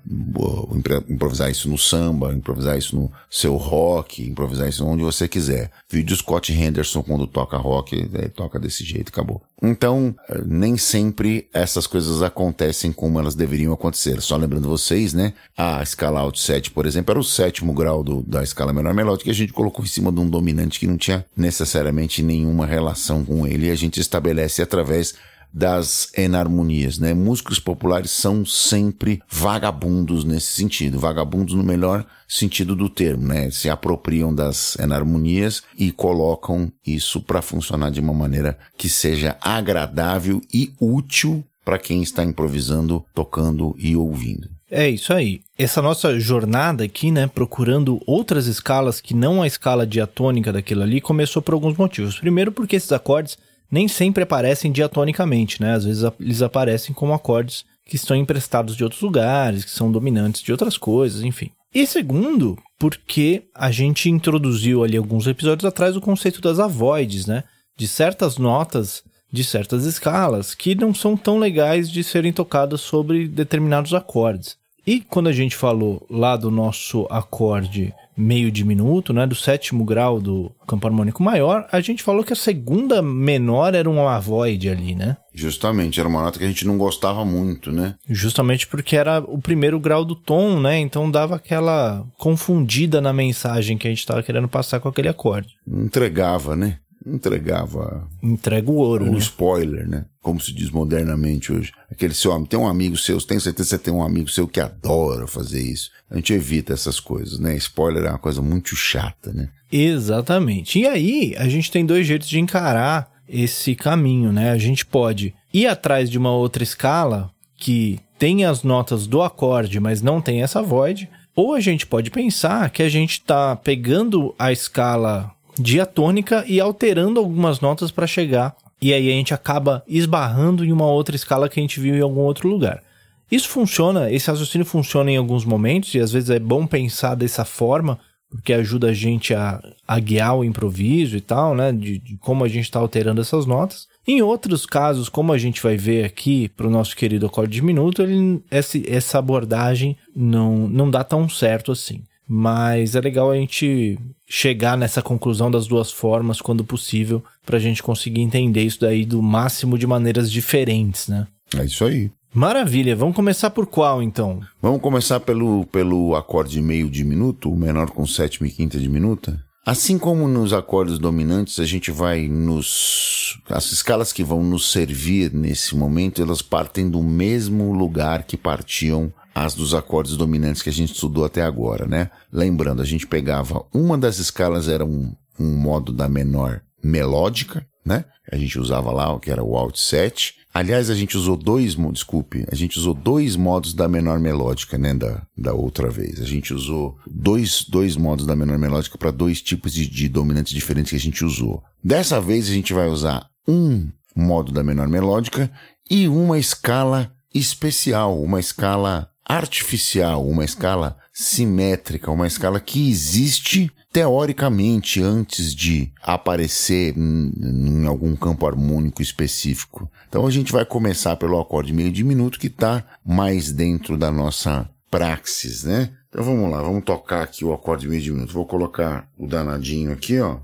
improvisar 1.08 1.50
isso 1.50 1.68
no 1.68 1.76
samba, 1.76 2.32
improvisar 2.32 2.78
isso 2.78 2.94
no 2.94 3.12
seu 3.28 3.56
rock, 3.56 4.22
improvisar 4.22 4.68
isso 4.68 4.86
onde 4.86 5.02
você 5.02 5.26
quiser. 5.26 5.72
Vídeo 5.90 6.16
Scott 6.16 6.52
Henderson 6.52 7.02
quando 7.02 7.26
toca 7.26 7.56
rock, 7.56 8.08
é, 8.14 8.28
toca 8.28 8.58
desse 8.58 8.84
jeito, 8.84 9.08
acabou. 9.08 9.42
Então, 9.60 10.14
nem 10.46 10.76
sempre 10.76 11.48
essas 11.52 11.86
coisas 11.86 12.22
acontecem 12.22 12.92
como 12.92 13.18
elas 13.18 13.34
deveriam 13.34 13.72
acontecer. 13.72 14.20
Só 14.20 14.36
lembrando 14.36 14.68
vocês, 14.68 15.12
né? 15.12 15.32
A 15.56 15.82
escala 15.82 16.20
Alt 16.20 16.38
7, 16.38 16.70
por 16.70 16.86
exemplo, 16.86 17.12
era 17.12 17.18
o 17.18 17.24
sétimo 17.24 17.72
grau 17.72 18.04
do, 18.04 18.22
da 18.22 18.42
escala 18.42 18.72
menor 18.72 18.94
melódica 18.94 19.24
que 19.24 19.30
a 19.30 19.34
gente 19.34 19.52
colocou 19.52 19.84
em 19.84 19.88
cima 19.88 20.12
de 20.12 20.20
um 20.20 20.28
dominante 20.28 20.78
que 20.78 20.86
não 20.86 20.96
tinha 20.96 21.24
necessariamente 21.36 22.22
nenhuma 22.22 22.66
relação 22.66 23.24
com 23.24 23.46
ele 23.46 23.66
e 23.66 23.70
a 23.70 23.74
gente 23.74 23.98
estabelece 23.98 24.62
através 24.62 25.14
das 25.54 26.10
enarmonias, 26.18 26.98
né? 26.98 27.14
Músicos 27.14 27.60
populares 27.60 28.10
são 28.10 28.44
sempre 28.44 29.22
vagabundos 29.30 30.24
nesse 30.24 30.48
sentido, 30.48 30.98
vagabundos 30.98 31.54
no 31.54 31.62
melhor 31.62 32.04
sentido 32.26 32.74
do 32.74 32.88
termo, 32.88 33.28
né? 33.28 33.48
Se 33.52 33.70
apropriam 33.70 34.34
das 34.34 34.74
enarmonias 34.76 35.62
e 35.78 35.92
colocam 35.92 36.72
isso 36.84 37.20
para 37.20 37.40
funcionar 37.40 37.92
de 37.92 38.00
uma 38.00 38.12
maneira 38.12 38.58
que 38.76 38.88
seja 38.88 39.36
agradável 39.40 40.42
e 40.52 40.72
útil 40.80 41.44
para 41.64 41.78
quem 41.78 42.02
está 42.02 42.24
improvisando, 42.24 43.04
tocando 43.14 43.76
e 43.78 43.94
ouvindo. 43.94 44.50
É 44.68 44.88
isso 44.88 45.12
aí. 45.12 45.40
Essa 45.56 45.80
nossa 45.80 46.18
jornada 46.18 46.82
aqui, 46.82 47.12
né, 47.12 47.28
procurando 47.32 48.00
outras 48.06 48.46
escalas 48.46 49.00
que 49.00 49.14
não 49.14 49.40
a 49.40 49.46
escala 49.46 49.86
diatônica 49.86 50.52
daquilo 50.52 50.82
ali, 50.82 51.00
começou 51.00 51.40
por 51.40 51.54
alguns 51.54 51.76
motivos. 51.76 52.18
Primeiro, 52.18 52.50
porque 52.50 52.74
esses 52.74 52.90
acordes 52.90 53.38
nem 53.70 53.88
sempre 53.88 54.22
aparecem 54.22 54.70
diatonicamente, 54.70 55.60
né? 55.60 55.74
Às 55.74 55.84
vezes 55.84 56.04
eles 56.20 56.42
aparecem 56.42 56.94
como 56.94 57.12
acordes 57.12 57.64
que 57.84 57.96
estão 57.96 58.16
emprestados 58.16 58.76
de 58.76 58.84
outros 58.84 59.02
lugares, 59.02 59.64
que 59.64 59.70
são 59.70 59.92
dominantes 59.92 60.42
de 60.42 60.52
outras 60.52 60.76
coisas, 60.76 61.22
enfim. 61.22 61.50
E 61.74 61.86
segundo, 61.86 62.56
porque 62.78 63.44
a 63.54 63.70
gente 63.70 64.08
introduziu 64.08 64.84
ali 64.84 64.96
alguns 64.96 65.26
episódios 65.26 65.64
atrás 65.64 65.96
o 65.96 66.00
conceito 66.00 66.40
das 66.40 66.58
avoids, 66.58 67.26
né? 67.26 67.44
De 67.76 67.88
certas 67.88 68.38
notas 68.38 69.02
de 69.34 69.42
certas 69.42 69.84
escalas 69.84 70.54
que 70.54 70.76
não 70.76 70.94
são 70.94 71.16
tão 71.16 71.40
legais 71.40 71.90
de 71.90 72.04
serem 72.04 72.32
tocadas 72.32 72.80
sobre 72.80 73.26
determinados 73.26 73.92
acordes. 73.92 74.56
E 74.86 75.00
quando 75.00 75.28
a 75.28 75.32
gente 75.32 75.56
falou 75.56 76.06
lá 76.08 76.36
do 76.36 76.52
nosso 76.52 77.04
acorde 77.10 77.92
meio 78.16 78.50
diminuto, 78.50 79.12
né, 79.12 79.26
do 79.26 79.34
sétimo 79.34 79.84
grau 79.84 80.20
do 80.20 80.50
campo 80.66 80.86
harmônico 80.86 81.22
maior, 81.22 81.66
a 81.70 81.80
gente 81.80 82.02
falou 82.02 82.24
que 82.24 82.32
a 82.32 82.36
segunda 82.36 83.02
menor 83.02 83.74
era 83.74 83.88
um 83.88 84.06
avoid 84.08 84.68
ali, 84.68 84.94
né? 84.94 85.16
Justamente, 85.34 85.98
era 85.98 86.08
uma 86.08 86.22
nota 86.22 86.38
que 86.38 86.44
a 86.44 86.48
gente 86.48 86.66
não 86.66 86.78
gostava 86.78 87.24
muito, 87.24 87.72
né? 87.72 87.96
Justamente 88.08 88.66
porque 88.68 88.96
era 88.96 89.18
o 89.18 89.40
primeiro 89.40 89.80
grau 89.80 90.04
do 90.04 90.14
tom, 90.14 90.60
né? 90.60 90.78
Então 90.78 91.10
dava 91.10 91.34
aquela 91.36 92.06
confundida 92.16 93.00
na 93.00 93.12
mensagem 93.12 93.76
que 93.76 93.88
a 93.88 93.90
gente 93.90 93.98
estava 93.98 94.22
querendo 94.22 94.48
passar 94.48 94.78
com 94.78 94.88
aquele 94.88 95.08
acorde. 95.08 95.48
Entregava, 95.66 96.54
né? 96.54 96.78
Entregava. 97.06 98.08
Entrega 98.22 98.70
o 98.70 98.76
ouro. 98.76 99.04
Um 99.04 99.12
né? 99.12 99.18
spoiler, 99.18 99.88
né? 99.88 100.04
Como 100.22 100.40
se 100.40 100.52
diz 100.52 100.70
modernamente 100.70 101.52
hoje. 101.52 101.72
Aquele 101.90 102.14
seu 102.14 102.32
amigo, 102.32 102.48
tem 102.48 102.58
um 102.58 102.66
amigo 102.66 102.96
seu, 102.96 103.20
tenho 103.20 103.40
certeza 103.40 103.76
que 103.76 103.76
você 103.76 103.78
tem 103.78 103.94
um 103.94 104.02
amigo 104.02 104.28
seu 104.28 104.48
que 104.48 104.60
adora 104.60 105.26
fazer 105.26 105.60
isso. 105.60 105.90
A 106.10 106.16
gente 106.16 106.32
evita 106.32 106.72
essas 106.72 106.98
coisas, 106.98 107.38
né? 107.38 107.56
Spoiler 107.56 108.04
é 108.04 108.10
uma 108.10 108.18
coisa 108.18 108.40
muito 108.40 108.74
chata, 108.74 109.32
né? 109.32 109.48
Exatamente. 109.70 110.78
E 110.78 110.86
aí, 110.86 111.34
a 111.36 111.48
gente 111.48 111.70
tem 111.70 111.84
dois 111.84 112.06
jeitos 112.06 112.28
de 112.28 112.38
encarar 112.38 113.10
esse 113.28 113.74
caminho, 113.74 114.32
né? 114.32 114.50
A 114.50 114.58
gente 114.58 114.86
pode 114.86 115.34
ir 115.52 115.66
atrás 115.66 116.08
de 116.10 116.18
uma 116.18 116.30
outra 116.30 116.62
escala 116.62 117.30
que 117.56 117.98
tem 118.18 118.44
as 118.44 118.62
notas 118.62 119.06
do 119.06 119.22
acorde, 119.22 119.80
mas 119.80 120.00
não 120.00 120.20
tem 120.20 120.42
essa 120.42 120.62
void. 120.62 121.08
Ou 121.34 121.54
a 121.54 121.60
gente 121.60 121.86
pode 121.86 122.10
pensar 122.10 122.70
que 122.70 122.82
a 122.82 122.88
gente 122.88 123.12
está 123.12 123.56
pegando 123.56 124.34
a 124.38 124.52
escala 124.52 125.32
diatônica 125.58 126.44
e 126.46 126.60
alterando 126.60 127.20
algumas 127.20 127.60
notas 127.60 127.90
para 127.90 128.06
chegar. 128.06 128.54
E 128.80 128.92
aí 128.92 129.08
a 129.08 129.12
gente 129.12 129.32
acaba 129.32 129.82
esbarrando 129.86 130.64
em 130.64 130.72
uma 130.72 130.86
outra 130.86 131.16
escala 131.16 131.48
que 131.48 131.58
a 131.58 131.62
gente 131.62 131.80
viu 131.80 131.94
em 131.94 132.00
algum 132.00 132.20
outro 132.20 132.48
lugar. 132.48 132.82
Isso 133.30 133.48
funciona, 133.48 134.12
esse 134.12 134.30
raciocínio 134.30 134.66
funciona 134.66 135.10
em 135.10 135.16
alguns 135.16 135.44
momentos, 135.44 135.94
e 135.94 135.98
às 135.98 136.12
vezes 136.12 136.30
é 136.30 136.38
bom 136.38 136.66
pensar 136.66 137.14
dessa 137.14 137.44
forma, 137.44 137.98
porque 138.30 138.52
ajuda 138.52 138.88
a 138.88 138.92
gente 138.92 139.34
a, 139.34 139.60
a 139.86 139.98
guiar 139.98 140.36
o 140.36 140.44
improviso 140.44 141.16
e 141.16 141.20
tal, 141.20 141.54
né? 141.54 141.72
De, 141.72 141.98
de 141.98 142.16
como 142.18 142.44
a 142.44 142.48
gente 142.48 142.64
está 142.64 142.78
alterando 142.78 143.20
essas 143.20 143.46
notas. 143.46 143.86
Em 144.06 144.20
outros 144.20 144.66
casos, 144.66 145.08
como 145.08 145.32
a 145.32 145.38
gente 145.38 145.62
vai 145.62 145.76
ver 145.76 146.04
aqui 146.04 146.48
para 146.48 146.66
o 146.66 146.70
nosso 146.70 146.94
querido 146.94 147.26
acorde 147.26 147.52
diminuto, 147.52 148.02
ele, 148.02 148.42
essa, 148.50 148.78
essa 148.86 149.18
abordagem 149.18 149.96
não, 150.14 150.68
não 150.68 150.90
dá 150.90 151.02
tão 151.02 151.28
certo 151.28 151.72
assim. 151.72 152.02
Mas 152.26 152.94
é 152.94 153.00
legal 153.00 153.30
a 153.30 153.36
gente 153.36 153.98
chegar 154.26 154.76
nessa 154.76 155.02
conclusão 155.02 155.50
das 155.50 155.66
duas 155.66 155.92
formas 155.92 156.40
quando 156.40 156.64
possível, 156.64 157.22
para 157.44 157.58
a 157.58 157.60
gente 157.60 157.82
conseguir 157.82 158.22
entender 158.22 158.62
isso 158.62 158.80
daí 158.80 159.04
do 159.04 159.22
máximo 159.22 159.76
de 159.76 159.86
maneiras 159.86 160.30
diferentes, 160.30 161.08
né? 161.08 161.26
É 161.56 161.64
isso 161.64 161.84
aí. 161.84 162.10
Maravilha, 162.32 162.96
vamos 162.96 163.14
começar 163.14 163.50
por 163.50 163.66
qual 163.66 164.02
então? 164.02 164.40
Vamos 164.60 164.80
começar 164.80 165.20
pelo, 165.20 165.64
pelo 165.66 166.16
acorde 166.16 166.60
meio 166.60 166.90
diminuto, 166.90 167.52
o 167.52 167.56
menor 167.56 167.90
com 167.90 168.04
sétima 168.06 168.48
e 168.48 168.50
quinta 168.50 168.78
diminuta. 168.78 169.40
Assim 169.64 169.96
como 169.96 170.26
nos 170.26 170.52
acordes 170.52 170.98
dominantes, 170.98 171.58
a 171.58 171.64
gente 171.64 171.90
vai 171.90 172.28
nos. 172.28 173.40
As 173.48 173.72
escalas 173.72 174.12
que 174.12 174.22
vão 174.22 174.42
nos 174.42 174.70
servir 174.70 175.32
nesse 175.32 175.74
momento, 175.74 176.20
elas 176.20 176.42
partem 176.42 176.90
do 176.90 177.02
mesmo 177.02 177.72
lugar 177.72 178.24
que 178.24 178.36
partiam 178.36 179.12
as 179.34 179.54
dos 179.54 179.74
acordes 179.74 180.16
dominantes 180.16 180.62
que 180.62 180.70
a 180.70 180.72
gente 180.72 180.92
estudou 180.92 181.24
até 181.24 181.42
agora, 181.42 181.86
né? 181.86 182.10
Lembrando, 182.32 182.80
a 182.80 182.84
gente 182.84 183.06
pegava 183.06 183.66
uma 183.74 183.98
das 183.98 184.18
escalas 184.18 184.68
era 184.68 184.84
um, 184.84 185.12
um 185.38 185.56
modo 185.56 185.92
da 185.92 186.08
menor 186.08 186.62
melódica, 186.82 187.66
né? 187.84 188.04
A 188.30 188.36
gente 188.36 188.58
usava 188.58 188.92
lá 188.92 189.12
o 189.12 189.18
que 189.18 189.30
era 189.30 189.42
o 189.42 189.56
alt 189.56 189.76
7. 189.76 190.36
Aliás, 190.52 190.88
a 190.88 190.94
gente 190.94 191.16
usou 191.16 191.36
dois, 191.36 191.74
desculpe, 191.92 192.46
a 192.50 192.54
gente 192.54 192.78
usou 192.78 192.94
dois 192.94 193.34
modos 193.34 193.74
da 193.74 193.88
menor 193.88 194.20
melódica, 194.20 194.78
né, 194.78 194.94
da, 194.94 195.26
da 195.36 195.52
outra 195.52 195.90
vez. 195.90 196.20
A 196.20 196.24
gente 196.24 196.54
usou 196.54 196.96
dois, 197.04 197.64
dois 197.68 197.96
modos 197.96 198.24
da 198.24 198.36
menor 198.36 198.56
melódica 198.56 198.96
para 198.96 199.10
dois 199.10 199.42
tipos 199.42 199.72
de, 199.72 199.88
de 199.88 200.08
dominantes 200.08 200.54
diferentes 200.54 200.90
que 200.90 200.96
a 200.96 201.00
gente 201.00 201.24
usou. 201.24 201.60
Dessa 201.82 202.20
vez 202.20 202.48
a 202.48 202.52
gente 202.52 202.72
vai 202.72 202.88
usar 202.88 203.28
um 203.48 203.90
modo 204.14 204.52
da 204.52 204.62
menor 204.62 204.86
melódica 204.86 205.50
e 205.90 206.06
uma 206.06 206.38
escala 206.38 207.12
especial, 207.34 208.22
uma 208.22 208.38
escala 208.38 209.10
artificial, 209.24 210.26
uma 210.26 210.44
escala 210.44 210.96
simétrica, 211.12 212.10
uma 212.10 212.26
escala 212.26 212.60
que 212.60 212.90
existe 212.90 213.70
teoricamente 213.92 215.00
antes 215.00 215.54
de 215.54 215.92
aparecer 216.02 216.94
em, 216.98 217.86
algum 217.86 218.16
campo 218.16 218.46
harmônico 218.46 219.00
específico. 219.00 219.88
Então 220.08 220.26
a 220.26 220.30
gente 220.30 220.52
vai 220.52 220.64
começar 220.64 221.14
pelo 221.16 221.40
acorde 221.40 221.72
meio 221.72 221.92
diminuto 221.92 222.38
que 222.38 222.48
está 222.48 222.84
mais 223.04 223.52
dentro 223.52 223.96
da 223.96 224.10
nossa 224.10 224.68
praxis, 224.90 225.64
né? 225.64 225.90
Então 226.08 226.24
vamos 226.24 226.50
lá, 226.50 226.62
vamos 226.62 226.84
tocar 226.84 227.22
aqui 227.22 227.44
o 227.44 227.52
acorde 227.52 227.88
meio 227.88 228.02
diminuto. 228.02 228.32
Vou 228.32 228.46
colocar 228.46 229.08
o 229.16 229.26
danadinho 229.26 229.92
aqui, 229.92 230.20
ó. 230.20 230.38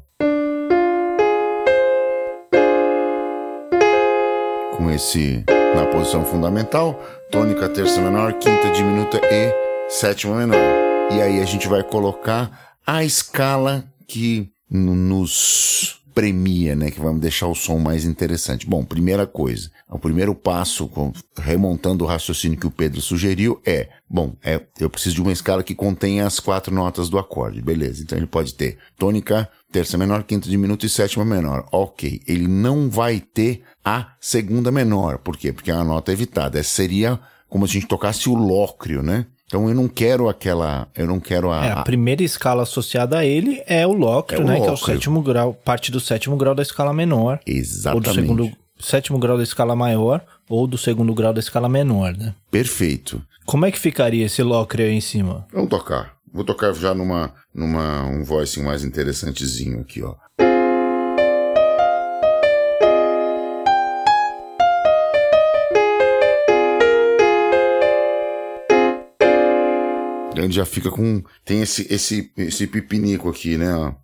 Com 4.80 4.90
esse 4.90 5.44
na 5.76 5.84
posição 5.84 6.25
fundamental, 6.25 6.99
tônica 7.30 7.68
terça 7.68 8.00
menor, 8.00 8.32
quinta 8.38 8.70
diminuta 8.70 9.20
e 9.30 9.52
sétima 9.90 10.34
menor. 10.37 10.56
E 11.12 11.20
aí 11.20 11.38
a 11.38 11.44
gente 11.44 11.68
vai 11.68 11.82
colocar 11.82 12.78
a 12.87 13.04
escala 13.04 13.84
que 14.08 14.50
nos 14.70 16.00
premia, 16.14 16.75
né, 16.75 16.90
que 16.90 16.99
vai 16.99 17.12
deixar 17.14 17.46
o 17.49 17.54
som 17.54 17.78
mais 17.78 18.06
interessante. 18.06 18.66
Bom, 18.66 18.82
primeira 18.82 19.26
coisa, 19.26 19.70
o 19.88 19.99
primeiro 19.99 20.34
passo, 20.34 20.90
remontando 21.37 22.04
o 22.04 22.06
raciocínio 22.06 22.58
que 22.58 22.66
o 22.66 22.70
Pedro 22.70 23.02
sugeriu, 23.02 23.60
é, 23.66 23.88
bom, 24.08 24.34
é, 24.42 24.60
eu 24.78 24.88
preciso 24.88 25.16
de 25.16 25.22
uma 25.22 25.32
escala 25.32 25.62
que 25.62 25.75
contenha 25.75 26.26
as 26.26 26.40
quatro 26.40 26.75
notas 26.75 27.10
do 27.10 27.18
acorde, 27.18 27.60
beleza? 27.60 28.02
Então 28.02 28.16
ele 28.16 28.26
pode 28.26 28.54
ter 28.54 28.78
tônica, 28.96 29.49
terça 29.70 29.99
menor, 29.99 30.25
quinta 30.25 30.49
diminuta 30.49 30.87
e 30.87 30.88
sétima 30.88 31.25
menor. 31.25 31.66
Ok, 31.70 32.20
ele 32.26 32.49
não 32.49 32.88
vai 32.88 33.20
ter 33.20 33.62
a 33.84 34.12
segunda 34.20 34.70
menor, 34.70 35.18
por 35.18 35.37
quê? 35.37 35.52
Porque 35.52 35.70
é 35.70 35.75
uma 35.75 35.84
nota 35.84 36.12
evitada. 36.12 36.58
Essa 36.58 36.70
seria 36.70 37.18
como 37.49 37.66
se 37.66 37.76
a 37.76 37.80
gente 37.80 37.88
tocasse 37.88 38.28
o 38.28 38.34
lócrio, 38.34 39.02
né? 39.02 39.26
Então 39.46 39.68
eu 39.68 39.75
não 39.75 39.88
quero 39.88 40.28
aquela. 40.28 40.87
Eu 40.94 41.08
não 41.08 41.18
quero 41.18 41.50
a. 41.50 41.66
É, 41.66 41.70
a 41.72 41.82
primeira 41.82 42.22
escala 42.22 42.62
associada 42.62 43.18
a 43.18 43.25
ele 43.25 43.60
é 43.66 43.84
o 43.84 43.92
lócrio, 43.92 44.42
é 44.42 44.44
né? 44.44 44.60
Que 44.60 44.68
é 44.68 44.70
o 44.70 44.76
sétimo 44.76 45.20
grau, 45.20 45.52
parte 45.52 45.90
do 45.90 45.99
sétimo 45.99 46.37
grau 46.37 46.54
da 46.54 46.62
escala 46.62 46.92
menor. 46.92 47.40
Exatamente. 47.44 48.08
Ou 48.08 48.14
do 48.14 48.14
segundo, 48.14 48.56
sétimo 48.78 49.18
grau 49.18 49.37
da 49.37 49.42
escala 49.42 49.75
maior, 49.75 50.25
ou 50.49 50.68
do 50.68 50.78
segundo 50.78 51.12
grau 51.12 51.32
da 51.32 51.40
escala 51.40 51.68
menor, 51.68 52.16
né? 52.16 52.32
Perfeito. 52.49 53.20
Como 53.44 53.66
é 53.66 53.72
que 53.72 53.78
ficaria 53.80 54.26
esse 54.26 54.40
lócrio 54.40 54.87
aí 54.87 54.92
em 54.92 55.00
cima? 55.00 55.46
Vamos 55.52 55.68
tocar. 55.68 56.14
Vou 56.32 56.44
tocar 56.44 56.72
já 56.72 56.94
numa, 56.94 57.34
numa 57.52 58.06
um 58.06 58.22
voice 58.22 58.60
mais 58.60 58.84
interessantezinho 58.84 59.80
aqui, 59.80 60.00
ó. 60.00 60.14
Ele 70.44 70.52
já 70.52 70.64
fica 70.64 70.90
com. 70.90 71.23
Tem 71.44 71.61
esse, 71.61 71.87
esse, 71.92 72.32
esse 72.37 72.66
pipinico 72.66 73.28
aqui, 73.28 73.56
né? 73.56 73.94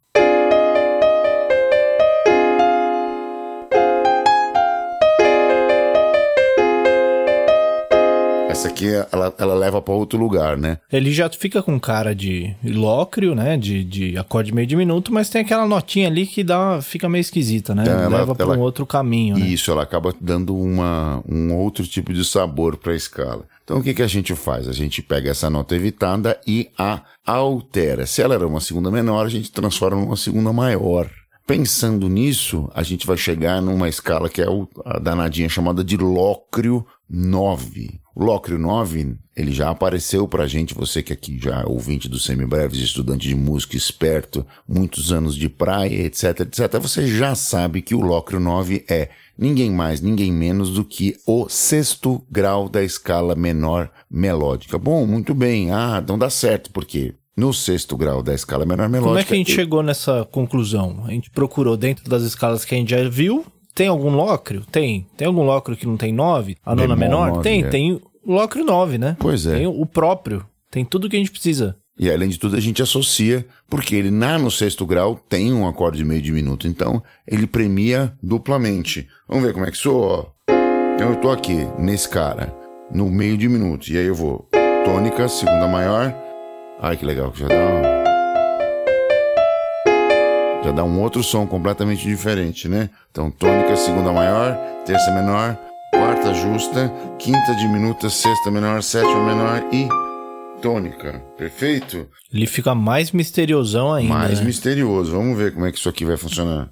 Essa 8.49 8.69
aqui, 8.69 8.87
ela, 9.13 9.35
ela 9.37 9.55
leva 9.55 9.83
para 9.83 9.93
outro 9.93 10.19
lugar, 10.19 10.57
né? 10.57 10.79
Ele 10.91 11.13
já 11.13 11.29
fica 11.29 11.63
com 11.63 11.79
cara 11.79 12.15
de 12.15 12.55
lócrio, 12.65 13.35
né? 13.35 13.57
De, 13.59 13.85
de 13.85 14.17
acorde 14.17 14.55
meio 14.55 14.67
diminuto, 14.67 15.13
mas 15.13 15.29
tem 15.29 15.43
aquela 15.43 15.67
notinha 15.67 16.09
ali 16.09 16.27
que 16.27 16.43
dá, 16.43 16.81
fica 16.81 17.07
meio 17.07 17.21
esquisita, 17.21 17.75
né? 17.75 17.83
Então, 17.83 17.99
ela, 17.99 18.19
leva 18.19 18.35
para 18.35 18.47
um 18.47 18.61
outro 18.61 18.87
caminho, 18.87 19.37
né? 19.37 19.45
Isso, 19.45 19.71
ela 19.71 19.83
acaba 19.83 20.15
dando 20.19 20.57
uma, 20.57 21.23
um 21.29 21.55
outro 21.55 21.87
tipo 21.87 22.15
de 22.15 22.25
sabor 22.25 22.79
para 22.79 22.93
a 22.93 22.97
escala. 22.97 23.45
Então 23.67 23.79
o 23.79 23.83
que, 23.83 23.95
que 23.95 24.03
a 24.03 24.07
gente 24.07 24.33
faz? 24.37 24.69
A 24.69 24.73
gente 24.73 25.03
pega 25.03 25.29
essa 25.29 25.51
nota 25.51 25.75
evitada 25.75 26.41
e 26.47 26.71
a 26.79 27.03
altera. 27.27 28.07
Se 28.07 28.23
ela 28.23 28.37
era 28.37 28.47
uma 28.47 28.61
segunda 28.61 28.93
menor, 28.93 29.27
a 29.27 29.29
gente 29.29 29.51
transforma 29.51 30.01
numa 30.01 30.17
segunda 30.17 30.53
maior. 30.53 31.11
Pensando 31.45 32.09
nisso, 32.09 32.71
a 32.73 32.85
gente 32.85 33.05
vai 33.05 33.17
chegar 33.17 33.61
numa 33.61 33.89
escala 33.89 34.29
que 34.29 34.41
é 34.41 34.47
a 34.85 35.01
danadinha 35.01 35.49
chamada 35.49 35.83
de 35.83 35.97
Lócrio 35.97 36.87
9. 37.11 38.01
O 38.15 38.25
Lócrio 38.25 38.57
9, 38.57 39.17
ele 39.37 39.53
já 39.53 39.69
apareceu 39.71 40.29
pra 40.29 40.47
gente, 40.47 40.73
você 40.73 41.03
que 41.03 41.13
aqui 41.13 41.39
já 41.39 41.63
é 41.63 41.67
ouvinte 41.67 42.09
do 42.09 42.21
Semibreves, 42.21 42.79
estudante 42.79 43.29
de 43.29 43.35
música 43.35 43.77
esperto, 43.77 44.47
muitos 44.67 45.13
anos 45.13 45.35
de 45.35 45.49
praia, 45.49 46.07
etc, 46.07 46.41
etc, 46.41 46.81
você 46.81 47.07
já 47.07 47.35
sabe 47.35 47.83
que 47.83 47.97
o 47.97 48.01
Lócrio 48.01 48.39
9 48.39 48.85
é 48.89 49.11
ninguém 49.39 49.71
mais, 49.71 50.01
ninguém 50.01 50.33
menos 50.33 50.71
do 50.71 50.85
que 50.85 51.17
o 51.27 51.49
sexto 51.49 52.23
grau 52.31 52.69
da 52.69 52.83
escala 52.83 53.35
menor 53.35 53.91
melódica. 54.11 54.79
Bom, 54.79 55.07
muito 55.07 55.35
bem. 55.35 55.71
Ah, 55.71 56.03
não 56.07 56.19
dá 56.19 56.31
certo, 56.31 56.71
porque 56.71 57.15
no 57.37 57.53
sexto 57.53 57.97
grau 57.97 58.23
da 58.23 58.35
escala 58.35 58.65
menor 58.65 58.89
melódica. 58.89 59.09
Como 59.09 59.19
é 59.19 59.25
que 59.25 59.35
a 59.35 59.37
gente 59.37 59.51
eu... 59.51 59.57
chegou 59.57 59.83
nessa 59.83 60.27
conclusão? 60.31 61.05
A 61.05 61.11
gente 61.11 61.31
procurou 61.31 61.77
dentro 61.77 62.09
das 62.09 62.23
escalas 62.23 62.65
que 62.65 62.75
a 62.75 62.79
gente 62.79 62.91
já 62.91 63.09
viu. 63.09 63.45
Tem 63.75 63.89
algum 63.89 64.11
lócrio? 64.11 64.65
Tem. 64.73 65.07
Tem 65.17 65.29
algum 65.29 65.43
lócrio 65.43 65.77
que 65.77 65.87
não 65.87 65.99
tem 65.99 66.13
nove? 66.13 66.57
A 66.65 66.75
nona 66.75 66.97
menor? 66.97 67.29
9, 67.29 67.43
tem. 67.43 67.63
É. 67.63 67.69
Tem 67.69 68.01
Locre 68.27 68.65
9, 68.65 68.99
né? 68.99 69.17
Pois 69.21 69.47
é. 69.47 69.59
Tem 69.59 69.67
o 69.67 69.87
próprio. 69.87 70.45
Tem 70.71 70.85
tudo 70.85 71.09
que 71.09 71.15
a 71.15 71.19
gente 71.19 71.31
precisa. 71.31 71.77
E 71.99 72.11
além 72.11 72.29
de 72.29 72.39
tudo, 72.39 72.57
a 72.57 72.61
gente 72.61 72.83
associa, 72.83 73.47
porque 73.71 73.97
ele 73.97 74.11
na 74.11 74.39
no 74.39 74.51
sexto 74.51 74.85
grau 74.85 75.19
tem 75.29 75.53
um 75.53 75.67
acorde 75.67 76.05
meio 76.05 76.21
diminuto, 76.21 76.69
então 76.69 77.03
ele 77.27 77.47
premia 77.47 78.13
duplamente. 78.23 79.09
Vamos 79.27 79.45
ver 79.45 79.55
como 79.55 79.65
é 79.65 79.71
que 79.71 79.79
soa. 79.79 80.31
Então 80.95 81.11
eu 81.11 81.17
tô 81.17 81.31
aqui, 81.31 81.67
nesse 81.79 82.09
cara, 82.09 82.55
no 82.93 83.11
meio 83.11 83.39
diminuto, 83.39 83.91
e 83.91 83.97
aí 83.97 84.07
eu 84.07 84.15
vou 84.15 84.47
tônica, 84.85 85.27
segunda 85.29 85.67
maior. 85.67 86.15
Ai 86.81 86.99
que 86.99 87.07
legal 87.07 87.33
que 87.33 87.41
já 87.41 87.49
dá. 87.49 87.55
Um... 87.55 87.97
Já 90.65 90.73
dá 90.73 90.85
um 90.85 91.01
outro 91.01 91.23
som 91.23 91.47
completamente 91.47 92.07
diferente, 92.07 92.69
né? 92.69 92.91
Então 93.11 93.31
tônica, 93.31 93.75
segunda 93.77 94.13
maior, 94.13 94.55
terça 94.85 95.11
menor, 95.13 95.59
quarta 95.93 96.35
justa, 96.35 96.93
quinta 97.19 97.55
diminuta, 97.55 98.11
sexta 98.11 98.51
menor, 98.51 98.83
sétima 98.83 99.25
menor 99.25 99.65
e 99.73 99.89
tônica. 100.61 101.23
Perfeito? 101.37 102.09
Ele 102.33 102.47
fica 102.47 102.75
mais 102.75 103.13
misteriosão 103.13 103.93
ainda. 103.93 104.13
Mais 104.13 104.41
né? 104.41 104.47
misterioso. 104.47 105.13
Vamos 105.13 105.37
ver 105.37 105.53
como 105.53 105.67
é 105.67 105.73
que 105.73 105.79
isso 105.79 105.89
aqui 105.89 106.05
vai 106.05 106.17
funcionar. 106.17 106.69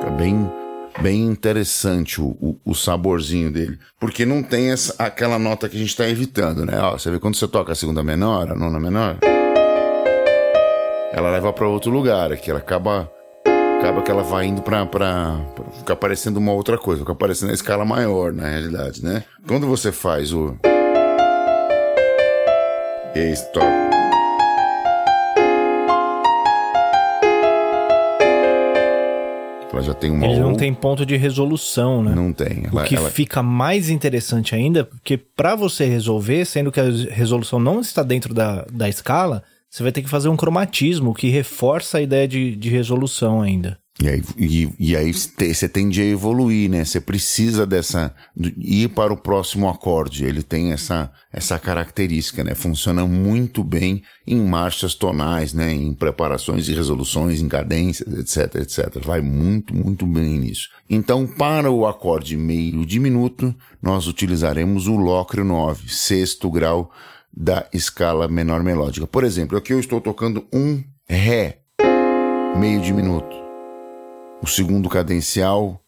Fica 0.00 0.10
bem, 0.16 0.50
bem 1.00 1.22
interessante 1.22 2.20
o, 2.20 2.26
o, 2.40 2.60
o 2.64 2.74
saborzinho 2.74 3.52
dele. 3.52 3.78
Porque 3.98 4.26
não 4.26 4.42
tem 4.42 4.70
essa, 4.70 4.94
aquela 4.98 5.38
nota 5.38 5.68
que 5.68 5.76
a 5.76 5.78
gente 5.78 5.90
está 5.90 6.08
evitando, 6.08 6.64
né? 6.64 6.78
Ó, 6.80 6.98
você 6.98 7.10
vê 7.10 7.18
quando 7.18 7.36
você 7.36 7.48
toca 7.48 7.72
a 7.72 7.76
segunda 7.76 8.02
menor, 8.02 8.50
a 8.50 8.54
nona 8.54 8.78
menor, 8.78 9.18
ela 11.12 11.30
leva 11.30 11.52
para 11.52 11.68
outro 11.68 11.90
lugar 11.90 12.32
aqui. 12.32 12.50
Ela 12.50 12.58
acaba 12.58 13.10
acaba 13.84 14.00
que 14.00 14.10
ela 14.10 14.22
vai 14.22 14.46
indo 14.46 14.62
pra, 14.62 14.86
pra, 14.86 15.38
pra, 15.54 15.64
ficar 15.72 15.96
parecendo 15.96 16.38
uma 16.38 16.52
outra 16.52 16.78
coisa, 16.78 17.02
ficar 17.02 17.14
parecendo 17.14 17.52
a 17.52 17.54
escala 17.54 17.84
maior, 17.84 18.32
na 18.32 18.48
realidade, 18.48 19.04
né? 19.04 19.24
Quando 19.46 19.66
você 19.66 19.92
faz 19.92 20.32
o. 20.32 20.56
E 23.14 23.30
stop. 23.32 23.66
Ela 29.70 29.82
já 29.82 29.92
tem 29.92 30.10
uma. 30.10 30.24
Ele 30.26 30.38
não 30.40 30.52
ou- 30.52 30.56
tem 30.56 30.72
ponto 30.72 31.04
de 31.04 31.16
resolução, 31.16 32.02
né? 32.02 32.14
Não 32.14 32.32
tem. 32.32 32.60
O 32.72 32.78
Ela, 32.78 32.84
que 32.84 32.94
ela- 32.96 33.10
fica 33.10 33.42
mais 33.42 33.90
interessante 33.90 34.54
ainda, 34.54 34.84
porque 34.84 35.16
para 35.18 35.54
você 35.56 35.84
resolver, 35.84 36.44
sendo 36.44 36.70
que 36.72 36.80
a 36.80 36.84
resolução 37.10 37.58
não 37.58 37.80
está 37.80 38.02
dentro 38.02 38.32
da, 38.32 38.64
da 38.72 38.88
escala, 38.88 39.42
você 39.74 39.82
vai 39.82 39.90
ter 39.90 40.02
que 40.02 40.08
fazer 40.08 40.28
um 40.28 40.36
cromatismo 40.36 41.12
que 41.12 41.28
reforça 41.28 41.98
a 41.98 42.00
ideia 42.00 42.28
de, 42.28 42.54
de 42.54 42.68
resolução 42.70 43.42
ainda. 43.42 43.76
E 44.00 44.08
aí, 44.08 44.22
e, 44.38 44.68
e 44.78 44.96
aí 44.96 45.12
você 45.12 45.68
tende 45.68 46.00
a 46.00 46.04
evoluir, 46.04 46.70
né? 46.70 46.84
Você 46.84 47.00
precisa 47.00 47.66
dessa. 47.66 48.14
de 48.36 48.54
ir 48.58 48.88
para 48.90 49.12
o 49.12 49.16
próximo 49.16 49.68
acorde. 49.68 50.24
Ele 50.24 50.44
tem 50.44 50.72
essa, 50.72 51.10
essa 51.32 51.58
característica, 51.58 52.44
né? 52.44 52.54
Funciona 52.54 53.04
muito 53.04 53.64
bem 53.64 54.02
em 54.24 54.40
marchas 54.40 54.94
tonais, 54.94 55.52
né? 55.52 55.72
Em 55.72 55.92
preparações 55.92 56.68
e 56.68 56.74
resoluções, 56.74 57.40
em 57.40 57.48
cadências, 57.48 58.12
etc, 58.16 58.54
etc. 58.62 59.04
Vai 59.04 59.20
muito, 59.20 59.74
muito 59.74 60.06
bem 60.06 60.38
nisso. 60.38 60.68
Então, 60.88 61.26
para 61.26 61.70
o 61.70 61.84
acorde 61.84 62.36
meio 62.36 62.86
diminuto, 62.86 63.52
nós 63.82 64.06
utilizaremos 64.06 64.86
o 64.86 64.96
Locre 64.96 65.42
9, 65.42 65.88
sexto 65.88 66.48
grau 66.48 66.92
da 67.36 67.66
escala 67.72 68.28
menor 68.28 68.62
melódica. 68.62 69.06
Por 69.06 69.24
exemplo, 69.24 69.58
aqui 69.58 69.72
eu 69.72 69.80
estou 69.80 70.00
tocando 70.00 70.46
um 70.52 70.82
Ré 71.06 71.58
meio 72.56 72.80
diminuto 72.80 73.44
o 74.44 74.46
segundo 74.46 74.90
cadencial 74.90 75.80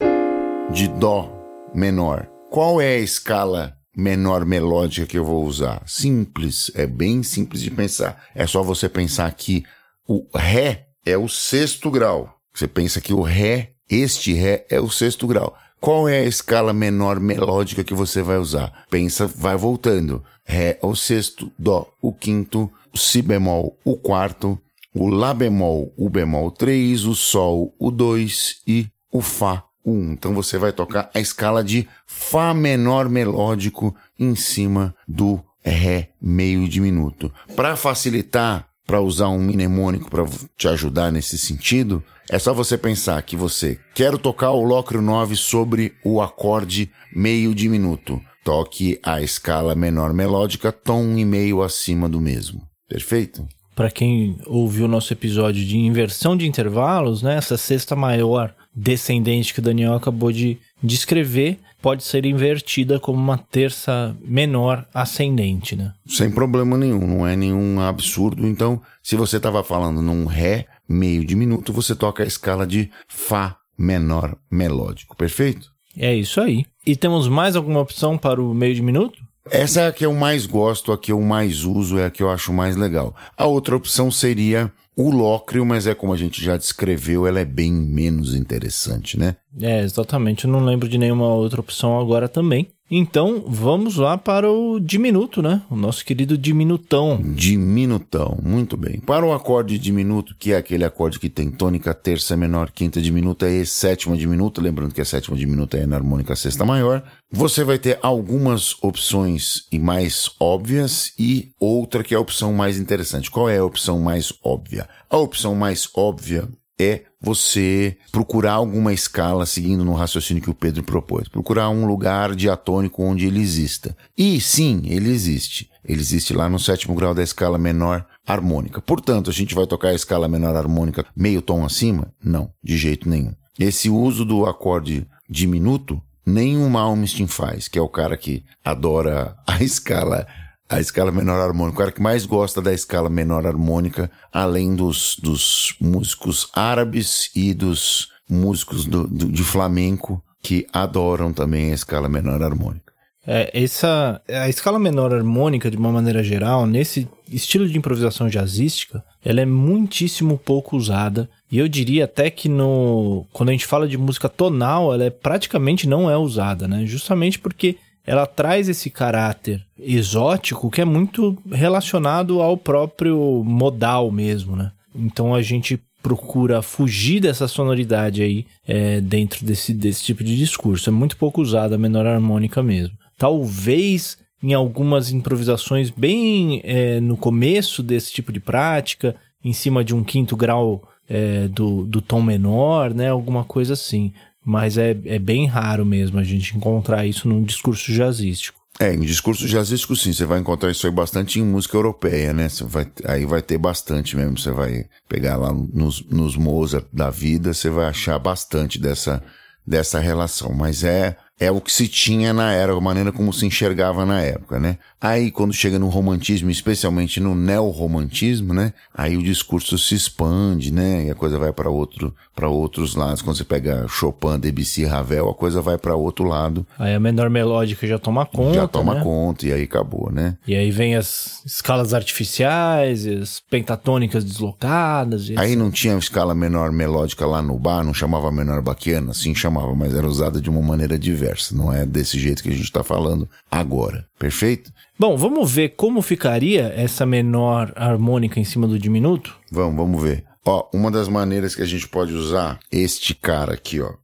de 0.72 0.88
Dó 0.88 1.30
menor. 1.74 2.26
Qual 2.50 2.80
é 2.80 2.94
a 2.96 3.00
escala 3.00 3.76
menor 3.94 4.46
melódica 4.46 5.06
que 5.06 5.18
eu 5.18 5.24
vou 5.26 5.44
usar? 5.44 5.82
Simples, 5.86 6.70
é 6.74 6.86
bem 6.86 7.22
simples 7.22 7.60
de 7.60 7.70
pensar. 7.70 8.24
É 8.34 8.46
só 8.46 8.62
você 8.62 8.88
pensar 8.88 9.30
que 9.32 9.62
o 10.08 10.26
Ré 10.34 10.86
é 11.04 11.18
o 11.18 11.28
sexto 11.28 11.90
grau. 11.90 12.34
Você 12.54 12.66
pensa 12.66 12.98
que 12.98 13.12
o 13.12 13.20
Ré, 13.20 13.72
este 13.90 14.32
Ré 14.32 14.64
é 14.70 14.80
o 14.80 14.88
sexto 14.88 15.26
grau. 15.26 15.54
Qual 15.80 16.08
é 16.08 16.20
a 16.20 16.24
escala 16.24 16.72
menor 16.72 17.20
melódica 17.20 17.84
que 17.84 17.94
você 17.94 18.22
vai 18.22 18.38
usar? 18.38 18.84
Pensa, 18.90 19.26
vai 19.26 19.56
voltando. 19.56 20.22
Ré 20.44 20.78
o 20.82 20.94
sexto, 20.94 21.50
Dó 21.58 21.88
o 22.00 22.12
quinto, 22.12 22.70
Si 22.94 23.20
bemol 23.20 23.78
o 23.84 23.96
quarto, 23.96 24.58
o 24.94 25.08
Lá 25.08 25.34
bemol, 25.34 25.92
o 25.96 26.08
bemol 26.08 26.50
3, 26.50 27.04
o 27.04 27.14
Sol, 27.14 27.74
o 27.78 27.90
2 27.90 28.62
e 28.66 28.86
o 29.12 29.20
Fá, 29.20 29.64
o 29.84 29.92
1. 29.92 30.12
Então 30.12 30.34
você 30.34 30.56
vai 30.56 30.72
tocar 30.72 31.10
a 31.12 31.20
escala 31.20 31.62
de 31.62 31.86
Fá 32.06 32.54
menor 32.54 33.08
melódico 33.08 33.94
em 34.18 34.34
cima 34.34 34.94
do 35.06 35.40
Ré 35.62 36.10
meio 36.20 36.68
diminuto. 36.68 37.32
Para 37.54 37.76
facilitar, 37.76 38.65
para 38.86 39.00
usar 39.00 39.28
um 39.28 39.38
mnemônico 39.38 40.08
para 40.08 40.24
te 40.56 40.68
ajudar 40.68 41.10
nesse 41.10 41.36
sentido, 41.36 42.02
é 42.30 42.38
só 42.38 42.54
você 42.54 42.78
pensar 42.78 43.20
que 43.22 43.36
você 43.36 43.78
quer 43.94 44.16
tocar 44.18 44.50
o 44.50 44.62
Locro 44.62 45.02
9 45.02 45.36
sobre 45.36 45.94
o 46.04 46.20
acorde 46.20 46.90
meio 47.14 47.54
diminuto. 47.54 48.20
Toque 48.44 48.98
a 49.02 49.20
escala 49.20 49.74
menor 49.74 50.12
melódica, 50.12 50.70
tom 50.70 51.16
e 51.16 51.24
meio 51.24 51.62
acima 51.62 52.08
do 52.08 52.20
mesmo. 52.20 52.62
Perfeito? 52.88 53.46
Para 53.74 53.90
quem 53.90 54.38
ouviu 54.46 54.86
o 54.86 54.88
nosso 54.88 55.12
episódio 55.12 55.64
de 55.64 55.76
inversão 55.76 56.36
de 56.36 56.46
intervalos, 56.48 57.22
né, 57.22 57.36
essa 57.36 57.56
sexta 57.56 57.94
maior 57.94 58.54
descendente 58.74 59.52
que 59.52 59.60
o 59.60 59.62
Daniel 59.62 59.94
acabou 59.94 60.32
de 60.32 60.58
descrever 60.82 61.58
pode 61.86 62.02
ser 62.02 62.26
invertida 62.26 62.98
como 62.98 63.16
uma 63.16 63.38
terça 63.38 64.16
menor 64.20 64.84
ascendente, 64.92 65.76
né? 65.76 65.92
Sem 66.04 66.32
problema 66.32 66.76
nenhum, 66.76 67.06
não 67.06 67.24
é 67.24 67.36
nenhum 67.36 67.80
absurdo. 67.80 68.44
Então, 68.44 68.82
se 69.00 69.14
você 69.14 69.36
estava 69.36 69.62
falando 69.62 70.02
num 70.02 70.26
Ré 70.26 70.66
meio 70.88 71.24
diminuto, 71.24 71.72
você 71.72 71.94
toca 71.94 72.24
a 72.24 72.26
escala 72.26 72.66
de 72.66 72.90
Fá 73.06 73.56
menor 73.78 74.36
melódico, 74.50 75.16
perfeito? 75.16 75.70
É 75.96 76.12
isso 76.12 76.40
aí. 76.40 76.64
E 76.84 76.96
temos 76.96 77.28
mais 77.28 77.54
alguma 77.54 77.78
opção 77.78 78.18
para 78.18 78.42
o 78.42 78.52
meio 78.52 78.74
de 78.74 78.82
minuto? 78.82 79.22
Essa 79.48 79.82
é 79.82 79.86
a 79.86 79.92
que 79.92 80.04
eu 80.04 80.12
mais 80.12 80.44
gosto, 80.44 80.90
a 80.90 80.98
que 80.98 81.12
eu 81.12 81.20
mais 81.20 81.62
uso, 81.62 82.00
é 82.00 82.06
a 82.06 82.10
que 82.10 82.20
eu 82.20 82.28
acho 82.28 82.52
mais 82.52 82.74
legal. 82.74 83.14
A 83.36 83.46
outra 83.46 83.76
opção 83.76 84.10
seria 84.10 84.72
o 84.96 85.10
lócreo, 85.10 85.64
mas 85.66 85.86
é 85.86 85.94
como 85.94 86.12
a 86.12 86.16
gente 86.16 86.42
já 86.42 86.56
descreveu, 86.56 87.26
ela 87.26 87.38
é 87.38 87.44
bem 87.44 87.70
menos 87.70 88.34
interessante, 88.34 89.18
né? 89.18 89.36
É, 89.60 89.82
exatamente. 89.82 90.46
Eu 90.46 90.50
não 90.50 90.64
lembro 90.64 90.88
de 90.88 90.96
nenhuma 90.96 91.28
outra 91.28 91.60
opção 91.60 92.00
agora 92.00 92.28
também. 92.28 92.68
Então, 92.90 93.44
vamos 93.46 93.96
lá 93.96 94.16
para 94.16 94.50
o 94.50 94.78
diminuto, 94.78 95.42
né? 95.42 95.62
O 95.68 95.74
nosso 95.74 96.04
querido 96.04 96.38
diminutão. 96.38 97.20
Diminutão, 97.20 98.38
muito 98.40 98.76
bem. 98.76 99.00
Para 99.00 99.26
o 99.26 99.32
acorde 99.32 99.76
diminuto, 99.76 100.36
que 100.38 100.52
é 100.52 100.56
aquele 100.56 100.84
acorde 100.84 101.18
que 101.18 101.28
tem 101.28 101.50
tônica, 101.50 101.92
terça 101.92 102.36
menor, 102.36 102.70
quinta 102.70 103.02
diminuta 103.02 103.48
e 103.50 103.66
sétima 103.66 104.16
diminuta, 104.16 104.60
lembrando 104.60 104.94
que 104.94 105.00
a 105.00 105.04
sétima 105.04 105.36
diminuta 105.36 105.76
é 105.76 105.84
na 105.84 105.96
harmônica 105.96 106.36
sexta 106.36 106.64
maior, 106.64 107.02
você 107.30 107.64
vai 107.64 107.78
ter 107.78 107.98
algumas 108.02 108.76
opções 108.82 109.66
e 109.72 109.80
mais 109.80 110.30
óbvias 110.38 111.12
e 111.18 111.50
outra 111.58 112.04
que 112.04 112.14
é 112.14 112.16
a 112.16 112.20
opção 112.20 112.52
mais 112.52 112.78
interessante. 112.78 113.30
Qual 113.30 113.50
é 113.50 113.58
a 113.58 113.64
opção 113.64 113.98
mais 113.98 114.32
óbvia? 114.44 114.88
A 115.10 115.16
opção 115.16 115.56
mais 115.56 115.88
óbvia 115.94 116.48
é 116.78 117.04
você 117.20 117.96
procurar 118.12 118.52
alguma 118.52 118.92
escala 118.92 119.46
seguindo 119.46 119.84
no 119.84 119.94
raciocínio 119.94 120.42
que 120.42 120.50
o 120.50 120.54
Pedro 120.54 120.82
propôs. 120.82 121.28
Procurar 121.28 121.70
um 121.70 121.86
lugar 121.86 122.34
diatônico 122.34 123.02
onde 123.02 123.26
ele 123.26 123.40
exista. 123.40 123.96
E 124.16 124.40
sim, 124.40 124.82
ele 124.84 125.10
existe. 125.10 125.70
Ele 125.84 126.00
existe 126.00 126.34
lá 126.34 126.48
no 126.48 126.58
sétimo 126.58 126.94
grau 126.94 127.14
da 127.14 127.22
escala 127.22 127.58
menor 127.58 128.04
harmônica. 128.26 128.80
Portanto, 128.80 129.30
a 129.30 129.32
gente 129.32 129.54
vai 129.54 129.66
tocar 129.66 129.88
a 129.88 129.94
escala 129.94 130.28
menor 130.28 130.56
harmônica 130.56 131.06
meio 131.16 131.40
tom 131.40 131.64
acima? 131.64 132.12
Não, 132.22 132.50
de 132.62 132.76
jeito 132.76 133.08
nenhum. 133.08 133.32
Esse 133.58 133.88
uso 133.88 134.24
do 134.24 134.44
acorde 134.44 135.06
diminuto, 135.28 136.00
nenhum 136.24 136.68
Malmsteen 136.68 137.26
faz, 137.26 137.68
que 137.68 137.78
é 137.78 137.82
o 137.82 137.88
cara 137.88 138.16
que 138.16 138.44
adora 138.64 139.36
a 139.46 139.62
escala 139.62 140.26
a 140.68 140.80
escala 140.80 141.12
menor 141.12 141.40
harmônica, 141.40 141.74
o 141.76 141.78
cara 141.78 141.92
que 141.92 142.02
mais 142.02 142.26
gosta 142.26 142.60
da 142.60 142.72
escala 142.72 143.08
menor 143.08 143.46
harmônica, 143.46 144.10
além 144.32 144.74
dos, 144.74 145.16
dos 145.22 145.74
músicos 145.80 146.48
árabes 146.54 147.30
e 147.34 147.54
dos 147.54 148.08
músicos 148.28 148.84
do, 148.84 149.06
do- 149.06 149.30
de 149.30 149.42
flamenco, 149.44 150.22
que 150.42 150.66
adoram 150.72 151.32
também 151.32 151.70
a 151.70 151.74
escala 151.74 152.08
menor 152.08 152.42
harmônica. 152.42 152.86
É, 153.28 153.50
essa, 153.60 154.20
a 154.28 154.48
escala 154.48 154.78
menor 154.78 155.12
harmônica, 155.12 155.68
de 155.68 155.76
uma 155.76 155.90
maneira 155.90 156.22
geral, 156.22 156.64
nesse 156.64 157.08
estilo 157.28 157.68
de 157.68 157.76
improvisação 157.76 158.28
jazzística, 158.28 159.02
ela 159.24 159.40
é 159.40 159.44
muitíssimo 159.44 160.38
pouco 160.38 160.76
usada. 160.76 161.28
E 161.50 161.58
eu 161.58 161.66
diria 161.66 162.04
até 162.04 162.30
que 162.30 162.48
no 162.48 163.26
quando 163.32 163.48
a 163.48 163.52
gente 163.52 163.66
fala 163.66 163.88
de 163.88 163.98
música 163.98 164.28
tonal, 164.28 164.94
ela 164.94 165.04
é, 165.04 165.10
praticamente 165.10 165.88
não 165.88 166.08
é 166.08 166.16
usada, 166.16 166.68
né? 166.68 166.86
Justamente 166.86 167.36
porque 167.38 167.76
ela 168.06 168.26
traz 168.26 168.68
esse 168.68 168.88
caráter 168.88 169.62
exótico 169.78 170.70
que 170.70 170.80
é 170.80 170.84
muito 170.84 171.36
relacionado 171.50 172.40
ao 172.40 172.56
próprio 172.56 173.42
modal 173.44 174.10
mesmo, 174.10 174.54
né? 174.54 174.70
Então 174.94 175.34
a 175.34 175.42
gente 175.42 175.80
procura 176.02 176.62
fugir 176.62 177.20
dessa 177.20 177.48
sonoridade 177.48 178.22
aí 178.22 178.46
é, 178.66 179.00
dentro 179.00 179.44
desse, 179.44 179.74
desse 179.74 180.04
tipo 180.04 180.22
de 180.22 180.36
discurso. 180.36 180.88
É 180.88 180.92
muito 180.92 181.16
pouco 181.16 181.42
usada 181.42 181.74
a 181.74 181.78
menor 181.78 182.06
harmônica 182.06 182.62
mesmo. 182.62 182.96
Talvez 183.18 184.16
em 184.42 184.54
algumas 184.54 185.10
improvisações 185.10 185.90
bem 185.90 186.60
é, 186.62 187.00
no 187.00 187.16
começo 187.16 187.82
desse 187.82 188.12
tipo 188.12 188.32
de 188.32 188.38
prática, 188.38 189.16
em 189.42 189.52
cima 189.52 189.82
de 189.82 189.94
um 189.94 190.04
quinto 190.04 190.36
grau 190.36 190.82
é, 191.08 191.48
do, 191.48 191.84
do 191.84 192.00
tom 192.00 192.22
menor, 192.22 192.94
né? 192.94 193.10
Alguma 193.10 193.42
coisa 193.44 193.72
assim. 193.72 194.12
Mas 194.46 194.78
é, 194.78 194.96
é 195.06 195.18
bem 195.18 195.44
raro 195.46 195.84
mesmo 195.84 196.20
a 196.20 196.22
gente 196.22 196.56
encontrar 196.56 197.04
isso 197.04 197.28
num 197.28 197.42
discurso 197.42 197.92
jazzístico. 197.92 198.60
É, 198.78 198.94
em 198.94 199.00
discurso 199.00 199.48
jazzístico 199.48 199.96
sim, 199.96 200.12
você 200.12 200.24
vai 200.24 200.38
encontrar 200.38 200.70
isso 200.70 200.86
aí 200.86 200.92
bastante 200.92 201.40
em 201.40 201.42
música 201.42 201.76
europeia, 201.76 202.32
né? 202.32 202.48
Você 202.48 202.62
vai, 202.62 202.86
aí 203.06 203.26
vai 203.26 203.42
ter 203.42 203.58
bastante 203.58 204.16
mesmo, 204.16 204.38
você 204.38 204.52
vai 204.52 204.84
pegar 205.08 205.36
lá 205.36 205.52
nos, 205.52 206.04
nos 206.04 206.36
Mozart 206.36 206.86
da 206.92 207.10
vida, 207.10 207.52
você 207.52 207.70
vai 207.70 207.86
achar 207.86 208.18
bastante 208.20 208.78
dessa, 208.78 209.20
dessa 209.66 209.98
relação. 209.98 210.52
Mas 210.52 210.84
é, 210.84 211.16
é 211.38 211.50
o 211.50 211.60
que 211.60 211.70
se 211.70 211.86
tinha 211.86 212.32
na 212.32 212.52
era, 212.52 212.72
a 212.72 212.80
maneira 212.80 213.12
como 213.12 213.30
se 213.32 213.44
enxergava 213.44 214.06
na 214.06 214.22
época, 214.22 214.58
né? 214.58 214.78
Aí 214.98 215.30
quando 215.30 215.52
chega 215.52 215.78
no 215.78 215.88
romantismo, 215.88 216.50
especialmente 216.50 217.20
no 217.20 217.34
neorromantismo, 217.34 218.54
né? 218.54 218.72
Aí 218.94 219.18
o 219.18 219.22
discurso 219.22 219.76
se 219.76 219.94
expande, 219.94 220.72
né? 220.72 221.04
E 221.04 221.10
a 221.10 221.14
coisa 221.14 221.38
vai 221.38 221.52
para 221.52 221.68
outro, 221.68 222.14
para 222.34 222.48
outros 222.48 222.94
lados. 222.94 223.20
Quando 223.20 223.36
você 223.36 223.44
pega 223.44 223.86
Chopin, 223.86 224.38
Debussy, 224.38 224.86
Ravel, 224.86 225.28
a 225.28 225.34
coisa 225.34 225.60
vai 225.60 225.76
para 225.76 225.94
outro 225.94 226.24
lado. 226.24 226.66
Aí 226.78 226.94
a 226.94 227.00
menor 227.00 227.28
melódica 227.28 227.86
já 227.86 227.98
toma 227.98 228.24
conta, 228.24 228.54
Já 228.54 228.66
toma 228.66 228.94
né? 228.94 229.02
conta 229.02 229.46
e 229.46 229.52
aí 229.52 229.64
acabou, 229.64 230.10
né? 230.10 230.38
E 230.46 230.56
aí 230.56 230.70
vem 230.70 230.96
as 230.96 231.42
escalas 231.44 231.92
artificiais, 231.92 233.06
as 233.06 233.40
pentatônicas 233.40 234.24
deslocadas. 234.24 235.30
Aí 235.36 235.54
não 235.54 235.70
tinha 235.70 235.94
escala 235.98 236.34
menor 236.34 236.72
melódica 236.72 237.26
lá 237.26 237.42
no 237.42 237.58
bar, 237.58 237.84
não 237.84 237.92
chamava 237.92 238.32
menor 238.32 238.62
baquiana, 238.62 239.12
sim 239.12 239.34
chamava, 239.34 239.74
mas 239.74 239.94
era 239.94 240.06
usada 240.06 240.40
de 240.40 240.48
uma 240.48 240.62
maneira 240.62 240.98
diversa. 240.98 241.25
Não 241.54 241.72
é 241.72 241.84
desse 241.84 242.18
jeito 242.18 242.42
que 242.42 242.48
a 242.48 242.52
gente 242.52 242.64
está 242.64 242.82
falando 242.82 243.28
agora. 243.50 244.06
Perfeito? 244.18 244.72
Bom, 244.98 245.16
vamos 245.16 245.50
ver 245.52 245.70
como 245.70 246.00
ficaria 246.02 246.72
essa 246.76 247.04
menor 247.04 247.72
harmônica 247.76 248.40
em 248.40 248.44
cima 248.44 248.66
do 248.66 248.78
diminuto? 248.78 249.36
Vamos, 249.50 249.76
vamos 249.76 250.02
ver. 250.02 250.24
Ó, 250.44 250.68
uma 250.72 250.90
das 250.90 251.08
maneiras 251.08 251.54
que 251.54 251.62
a 251.62 251.66
gente 251.66 251.88
pode 251.88 252.12
usar 252.12 252.58
este 252.70 253.14
cara 253.14 253.54
aqui, 253.54 253.80
ó. 253.80 253.94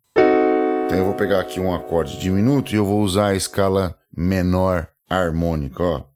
Então 0.86 0.98
eu 0.98 1.04
vou 1.04 1.14
pegar 1.14 1.40
aqui 1.40 1.60
um 1.60 1.72
acorde 1.72 2.18
diminuto 2.18 2.74
e 2.74 2.76
eu 2.76 2.84
vou 2.84 3.00
usar 3.02 3.28
a 3.28 3.34
escala 3.34 3.96
menor 4.14 4.88
harmônica, 5.08 5.82
ó. 5.82 6.11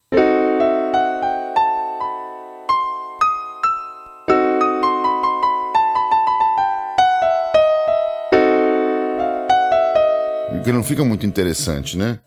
Porque 10.66 10.76
não 10.76 10.82
fica 10.82 11.04
muito 11.04 11.24
interessante, 11.24 11.96
né? 11.96 12.18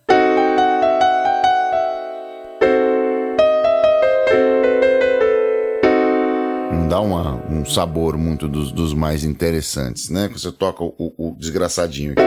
Não 6.72 6.88
dá 6.88 7.02
uma, 7.02 7.36
um 7.52 7.66
sabor 7.66 8.18
muito 8.18 8.48
dos, 8.48 8.72
dos 8.72 8.94
mais 8.94 9.26
interessantes, 9.26 10.10
né? 10.10 10.30
Você 10.30 10.54
toca 10.54 10.82
o, 10.86 10.94
o 11.18 11.36
desgraçadinho 11.38 12.14
aqui. 12.14 12.22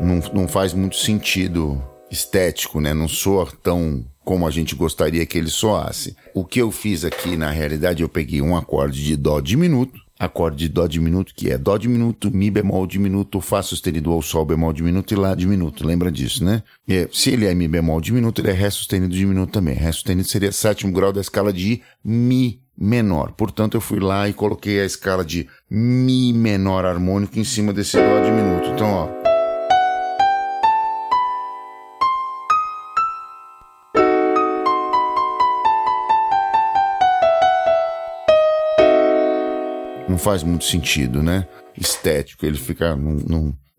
Não, 0.00 0.20
não 0.32 0.48
faz 0.48 0.72
muito 0.72 0.96
sentido 0.96 1.84
estético, 2.10 2.80
né? 2.80 2.94
Não 2.94 3.08
soa 3.08 3.46
tão 3.62 4.02
como 4.24 4.46
a 4.46 4.50
gente 4.50 4.74
gostaria 4.74 5.26
que 5.26 5.36
ele 5.36 5.50
soasse. 5.50 6.16
O 6.34 6.44
que 6.44 6.60
eu 6.60 6.70
fiz 6.70 7.04
aqui, 7.04 7.36
na 7.36 7.50
realidade, 7.50 8.02
eu 8.02 8.08
peguei 8.08 8.40
um 8.40 8.56
acorde 8.56 9.04
de 9.04 9.16
Dó 9.16 9.40
diminuto, 9.40 10.00
acorde 10.18 10.56
de 10.56 10.68
Dó 10.68 10.86
diminuto, 10.86 11.34
que 11.34 11.50
é 11.50 11.58
Dó 11.58 11.76
diminuto, 11.76 12.30
Mi 12.34 12.50
bemol 12.50 12.86
diminuto, 12.86 13.40
Fá 13.40 13.62
sustenido 13.62 14.12
ou 14.12 14.22
Sol 14.22 14.44
bemol 14.44 14.72
diminuto 14.72 15.12
e 15.12 15.16
Lá 15.16 15.34
diminuto. 15.34 15.86
Lembra 15.86 16.10
disso, 16.10 16.44
né? 16.44 16.62
E, 16.86 17.08
se 17.12 17.30
ele 17.30 17.46
é 17.46 17.54
Mi 17.54 17.66
bemol 17.66 18.00
diminuto, 18.00 18.40
ele 18.40 18.50
é 18.50 18.52
Ré 18.52 18.70
sustenido 18.70 19.14
diminuto 19.14 19.52
também. 19.52 19.74
Ré 19.74 19.90
sustenido 19.90 20.28
seria 20.28 20.52
sétimo 20.52 20.92
grau 20.92 21.12
da 21.12 21.20
escala 21.20 21.52
de 21.52 21.82
Mi 22.04 22.60
menor. 22.78 23.32
Portanto, 23.32 23.76
eu 23.76 23.80
fui 23.80 23.98
lá 23.98 24.28
e 24.28 24.32
coloquei 24.32 24.80
a 24.80 24.84
escala 24.84 25.24
de 25.24 25.48
Mi 25.68 26.32
menor 26.32 26.84
harmônico 26.84 27.38
em 27.38 27.44
cima 27.44 27.72
desse 27.72 27.96
Dó 27.96 28.24
diminuto. 28.24 28.68
Então, 28.68 28.88
ó. 28.88 29.31
Não 40.12 40.18
faz 40.18 40.42
muito 40.42 40.64
sentido, 40.64 41.22
né? 41.22 41.48
Estético, 41.76 42.44
ele 42.44 42.58
fica. 42.58 42.94
Não, 42.94 43.14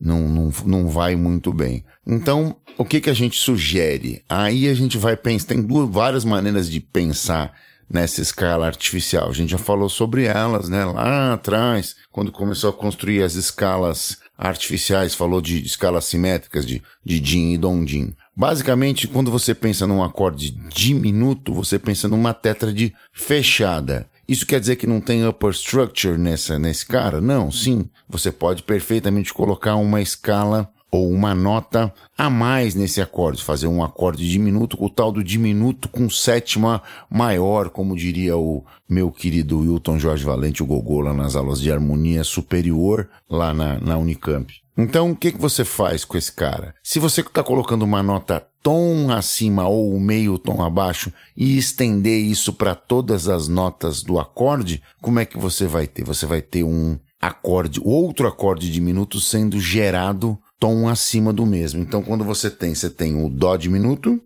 não, 0.02 0.28
não, 0.28 0.52
não, 0.66 0.88
vai 0.88 1.16
muito 1.16 1.54
bem. 1.54 1.86
Então, 2.06 2.58
o 2.78 2.84
que, 2.84 3.00
que 3.00 3.10
a 3.10 3.14
gente 3.14 3.38
sugere? 3.38 4.24
Aí 4.28 4.68
a 4.68 4.74
gente 4.74 4.98
vai 4.98 5.16
pensar. 5.16 5.50
Tem 5.50 5.62
duas, 5.62 5.90
várias 5.90 6.26
maneiras 6.26 6.70
de 6.70 6.80
pensar 6.80 7.54
nessa 7.90 8.20
escala 8.20 8.66
artificial. 8.66 9.30
A 9.30 9.34
gente 9.34 9.52
já 9.52 9.60
falou 9.60 9.88
sobre 9.88 10.26
elas, 10.26 10.68
né? 10.68 10.84
Lá 10.84 11.34
atrás, 11.34 11.96
quando 12.12 12.32
começou 12.32 12.72
a 12.72 12.74
construir 12.74 13.22
as 13.22 13.36
escalas 13.36 14.18
artificiais, 14.36 15.14
falou 15.14 15.40
de 15.40 15.64
escalas 15.64 16.06
simétricas 16.06 16.66
de, 16.66 16.82
de 17.06 17.20
Din 17.20 17.52
e 17.52 17.58
Dondin. 17.58 18.14
Basicamente, 18.36 19.08
quando 19.08 19.30
você 19.30 19.54
pensa 19.54 19.86
num 19.86 20.04
acorde 20.04 20.50
diminuto, 20.74 21.54
você 21.54 21.78
pensa 21.78 22.08
numa 22.08 22.34
tétrade 22.34 22.92
fechada. 23.14 24.08
Isso 24.28 24.46
quer 24.46 24.60
dizer 24.60 24.78
que 24.78 24.88
não 24.88 25.02
tem 25.02 25.28
upper 25.28 25.52
structure 25.52 26.18
nessa, 26.18 26.58
nesse 26.58 26.86
cara? 26.86 27.20
Não, 27.20 27.52
sim. 27.52 27.90
Você 28.08 28.32
pode 28.32 28.64
perfeitamente 28.64 29.34
colocar 29.34 29.76
uma 29.76 30.02
escala 30.02 30.72
ou 30.90 31.10
uma 31.10 31.34
nota 31.34 31.92
a 32.16 32.30
mais 32.30 32.76
nesse 32.76 33.02
acorde, 33.02 33.44
fazer 33.44 33.66
um 33.66 33.84
acorde 33.84 34.30
diminuto, 34.30 34.78
o 34.80 34.90
tal 34.90 35.12
do 35.12 35.24
diminuto 35.24 35.90
com 35.90 36.08
sétima 36.08 36.84
maior, 37.10 37.70
como 37.70 37.98
diria 37.98 38.38
o 38.38 38.64
meu 38.88 39.12
querido 39.12 39.60
Wilton 39.60 39.98
Jorge 39.98 40.24
Valente, 40.24 40.62
o 40.62 40.68
Gogô, 40.68 41.02
lá 41.02 41.12
nas 41.12 41.36
aulas 41.36 41.60
de 41.60 41.72
harmonia 41.72 42.24
superior, 42.24 43.10
lá 43.28 43.54
na, 43.54 43.80
na 43.80 43.98
Unicamp. 43.98 44.63
Então, 44.76 45.12
o 45.12 45.16
que, 45.16 45.32
que 45.32 45.40
você 45.40 45.64
faz 45.64 46.04
com 46.04 46.18
esse 46.18 46.32
cara? 46.32 46.74
Se 46.82 47.00
você 47.00 47.22
está 47.22 47.44
colocando 47.44 47.84
uma 47.84 48.02
nota 48.02 48.44
tom 48.64 49.12
acima 49.12 49.68
ou 49.68 50.00
meio 50.00 50.40
tom 50.40 50.64
abaixo 50.64 51.14
e 51.38 51.58
estender 51.58 52.20
isso 52.20 52.54
para 52.54 52.74
todas 52.74 53.28
as 53.28 53.48
notas 53.48 54.02
do 54.02 54.20
acorde, 54.20 54.82
como 55.02 55.20
é 55.20 55.26
que 55.26 55.38
você 55.38 55.68
vai 55.68 55.86
ter? 55.86 56.04
Você 56.04 56.26
vai 56.26 56.42
ter 56.42 56.64
um 56.64 56.98
acorde, 57.22 57.80
outro 57.84 58.28
acorde 58.28 58.72
diminuto 58.72 59.20
sendo 59.20 59.60
gerado 59.60 60.40
tom 60.60 60.88
acima 60.88 61.32
do 61.32 61.46
mesmo. 61.46 61.82
Então, 61.82 62.02
quando 62.02 62.24
você 62.24 62.50
tem, 62.50 62.74
você 62.74 62.90
tem 62.90 63.24
o 63.24 63.30
dó 63.30 63.56
diminuto 63.56 64.20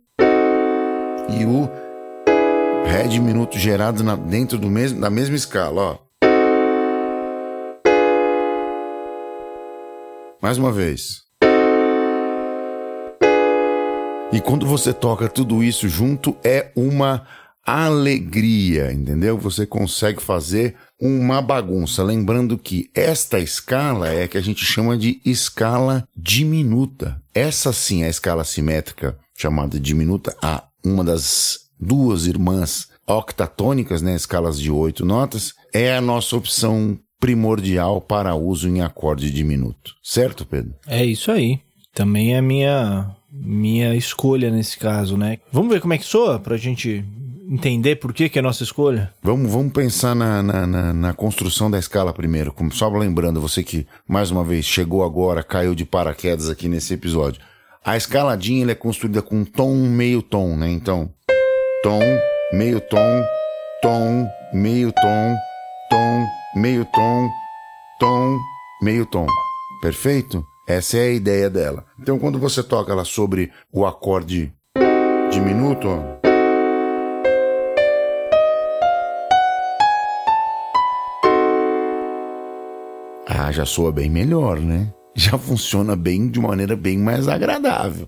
e 1.29 1.45
o 1.45 1.69
ré 2.86 3.07
diminuto 3.07 3.60
gerado 3.60 4.03
na, 4.03 4.15
dentro 4.15 4.57
do 4.57 4.69
mesmo, 4.69 5.01
da 5.01 5.10
mesma 5.10 5.36
escala, 5.36 5.81
ó. 5.81 6.06
Mais 10.41 10.58
uma 10.58 10.71
vez. 10.71 11.23
E 14.32 14.39
quando 14.41 14.67
você 14.67 14.93
toca 14.93 15.28
tudo 15.28 15.63
isso 15.63 15.89
junto, 15.89 16.36
é 16.43 16.71
uma 16.76 17.26
alegria, 17.65 18.93
entendeu? 18.93 19.38
Você 19.38 19.65
consegue 19.65 20.21
fazer 20.21 20.76
uma 21.02 21.41
bagunça. 21.41 22.04
Lembrando 22.04 22.58
que 22.58 22.89
esta 22.93 23.39
escala 23.39 24.10
é 24.10 24.28
que 24.28 24.38
a 24.38 24.41
gente 24.41 24.63
chama 24.63 24.97
de 24.97 25.19
escala 25.26 26.08
diminuta. 26.15 27.21
Essa 27.34 27.73
sim 27.73 28.04
é 28.04 28.08
a 28.08 28.10
escala 28.10 28.43
simétrica 28.43 29.17
chamada 29.36 29.80
diminuta, 29.80 30.36
a 30.41 30.63
uma 30.84 31.04
das 31.04 31.60
duas 31.80 32.26
irmãs 32.26 32.88
octatônicas, 33.08 34.02
né, 34.02 34.15
escalas 34.15 34.60
de 34.60 34.69
oito 34.71 35.06
notas, 35.06 35.54
é 35.73 35.95
a 35.95 36.02
nossa 36.02 36.36
opção 36.36 36.97
primordial 37.19 37.99
para 38.01 38.36
uso 38.36 38.67
em 38.67 38.82
acorde 38.82 39.32
diminuto. 39.32 39.93
Certo, 40.03 40.45
Pedro? 40.45 40.73
É 40.88 41.03
isso 41.06 41.32
aí. 41.32 41.60
Também 41.93 42.36
é 42.36 42.38
a 42.38 42.41
minha, 42.41 43.15
minha 43.32 43.95
escolha 43.95 44.51
nesse 44.51 44.77
caso, 44.77 45.17
né? 45.17 45.39
Vamos 45.51 45.71
ver 45.71 45.82
como 45.82 45.93
é 45.93 45.97
que 45.97 46.06
soa 46.06 46.39
pra 46.39 46.58
gente 46.58 47.03
entender 47.49 47.95
por 47.95 48.13
que, 48.13 48.30
que 48.30 48.38
é 48.38 48.41
a 48.41 48.43
nossa 48.43 48.63
escolha? 48.63 49.13
Vamos, 49.23 49.51
vamos 49.51 49.71
pensar 49.71 50.13
na, 50.13 50.43
na, 50.43 50.67
na, 50.67 50.93
na 50.93 51.13
construção 51.13 51.71
da 51.71 51.80
escala 51.80 52.13
primeiro. 52.13 52.51
Como, 52.51 52.71
só 52.71 52.89
lembrando, 52.89 53.39
você 53.39 53.63
que, 53.63 53.88
mais 54.08 54.30
uma 54.30 54.43
vez, 54.43 54.65
chegou 54.65 55.03
agora, 55.03 55.41
caiu 55.43 55.73
de 55.73 55.86
paraquedas 55.86 56.49
aqui 56.49 56.67
nesse 56.67 56.93
episódio. 56.93 57.41
A 57.84 57.95
escaladinha 57.95 58.63
ele 58.63 58.71
é 58.71 58.75
construída 58.75 59.21
com 59.21 59.45
tom, 59.45 59.73
meio 59.88 60.21
tom, 60.21 60.58
né? 60.58 60.69
Então, 60.69 61.10
tom, 61.82 62.01
meio 62.51 62.82
tom, 62.82 63.23
tom, 63.82 64.27
meio 64.53 64.91
tom, 64.91 65.36
tom, 65.89 66.28
meio 66.56 66.86
tom, 66.86 67.30
tom, 68.00 68.38
meio 68.82 69.06
tom. 69.06 69.26
Perfeito? 69.82 70.45
Essa 70.67 70.97
é 70.97 71.02
a 71.02 71.12
ideia 71.12 71.50
dela. 71.50 71.86
Então, 72.00 72.19
quando 72.19 72.38
você 72.38 72.62
toca 72.62 72.91
ela 72.91 73.06
sobre 73.06 73.52
o 73.71 73.86
acorde 73.86 74.54
diminuto, 75.32 75.88
ah, 83.28 83.52
já 83.52 83.65
soa 83.65 83.91
bem 83.91 84.10
melhor, 84.10 84.60
né? 84.60 84.91
Já 85.15 85.38
funciona 85.38 85.95
bem 85.95 86.28
de 86.28 86.39
maneira 86.39 86.76
bem 86.76 86.97
mais 86.97 87.28
agradável. 87.28 88.08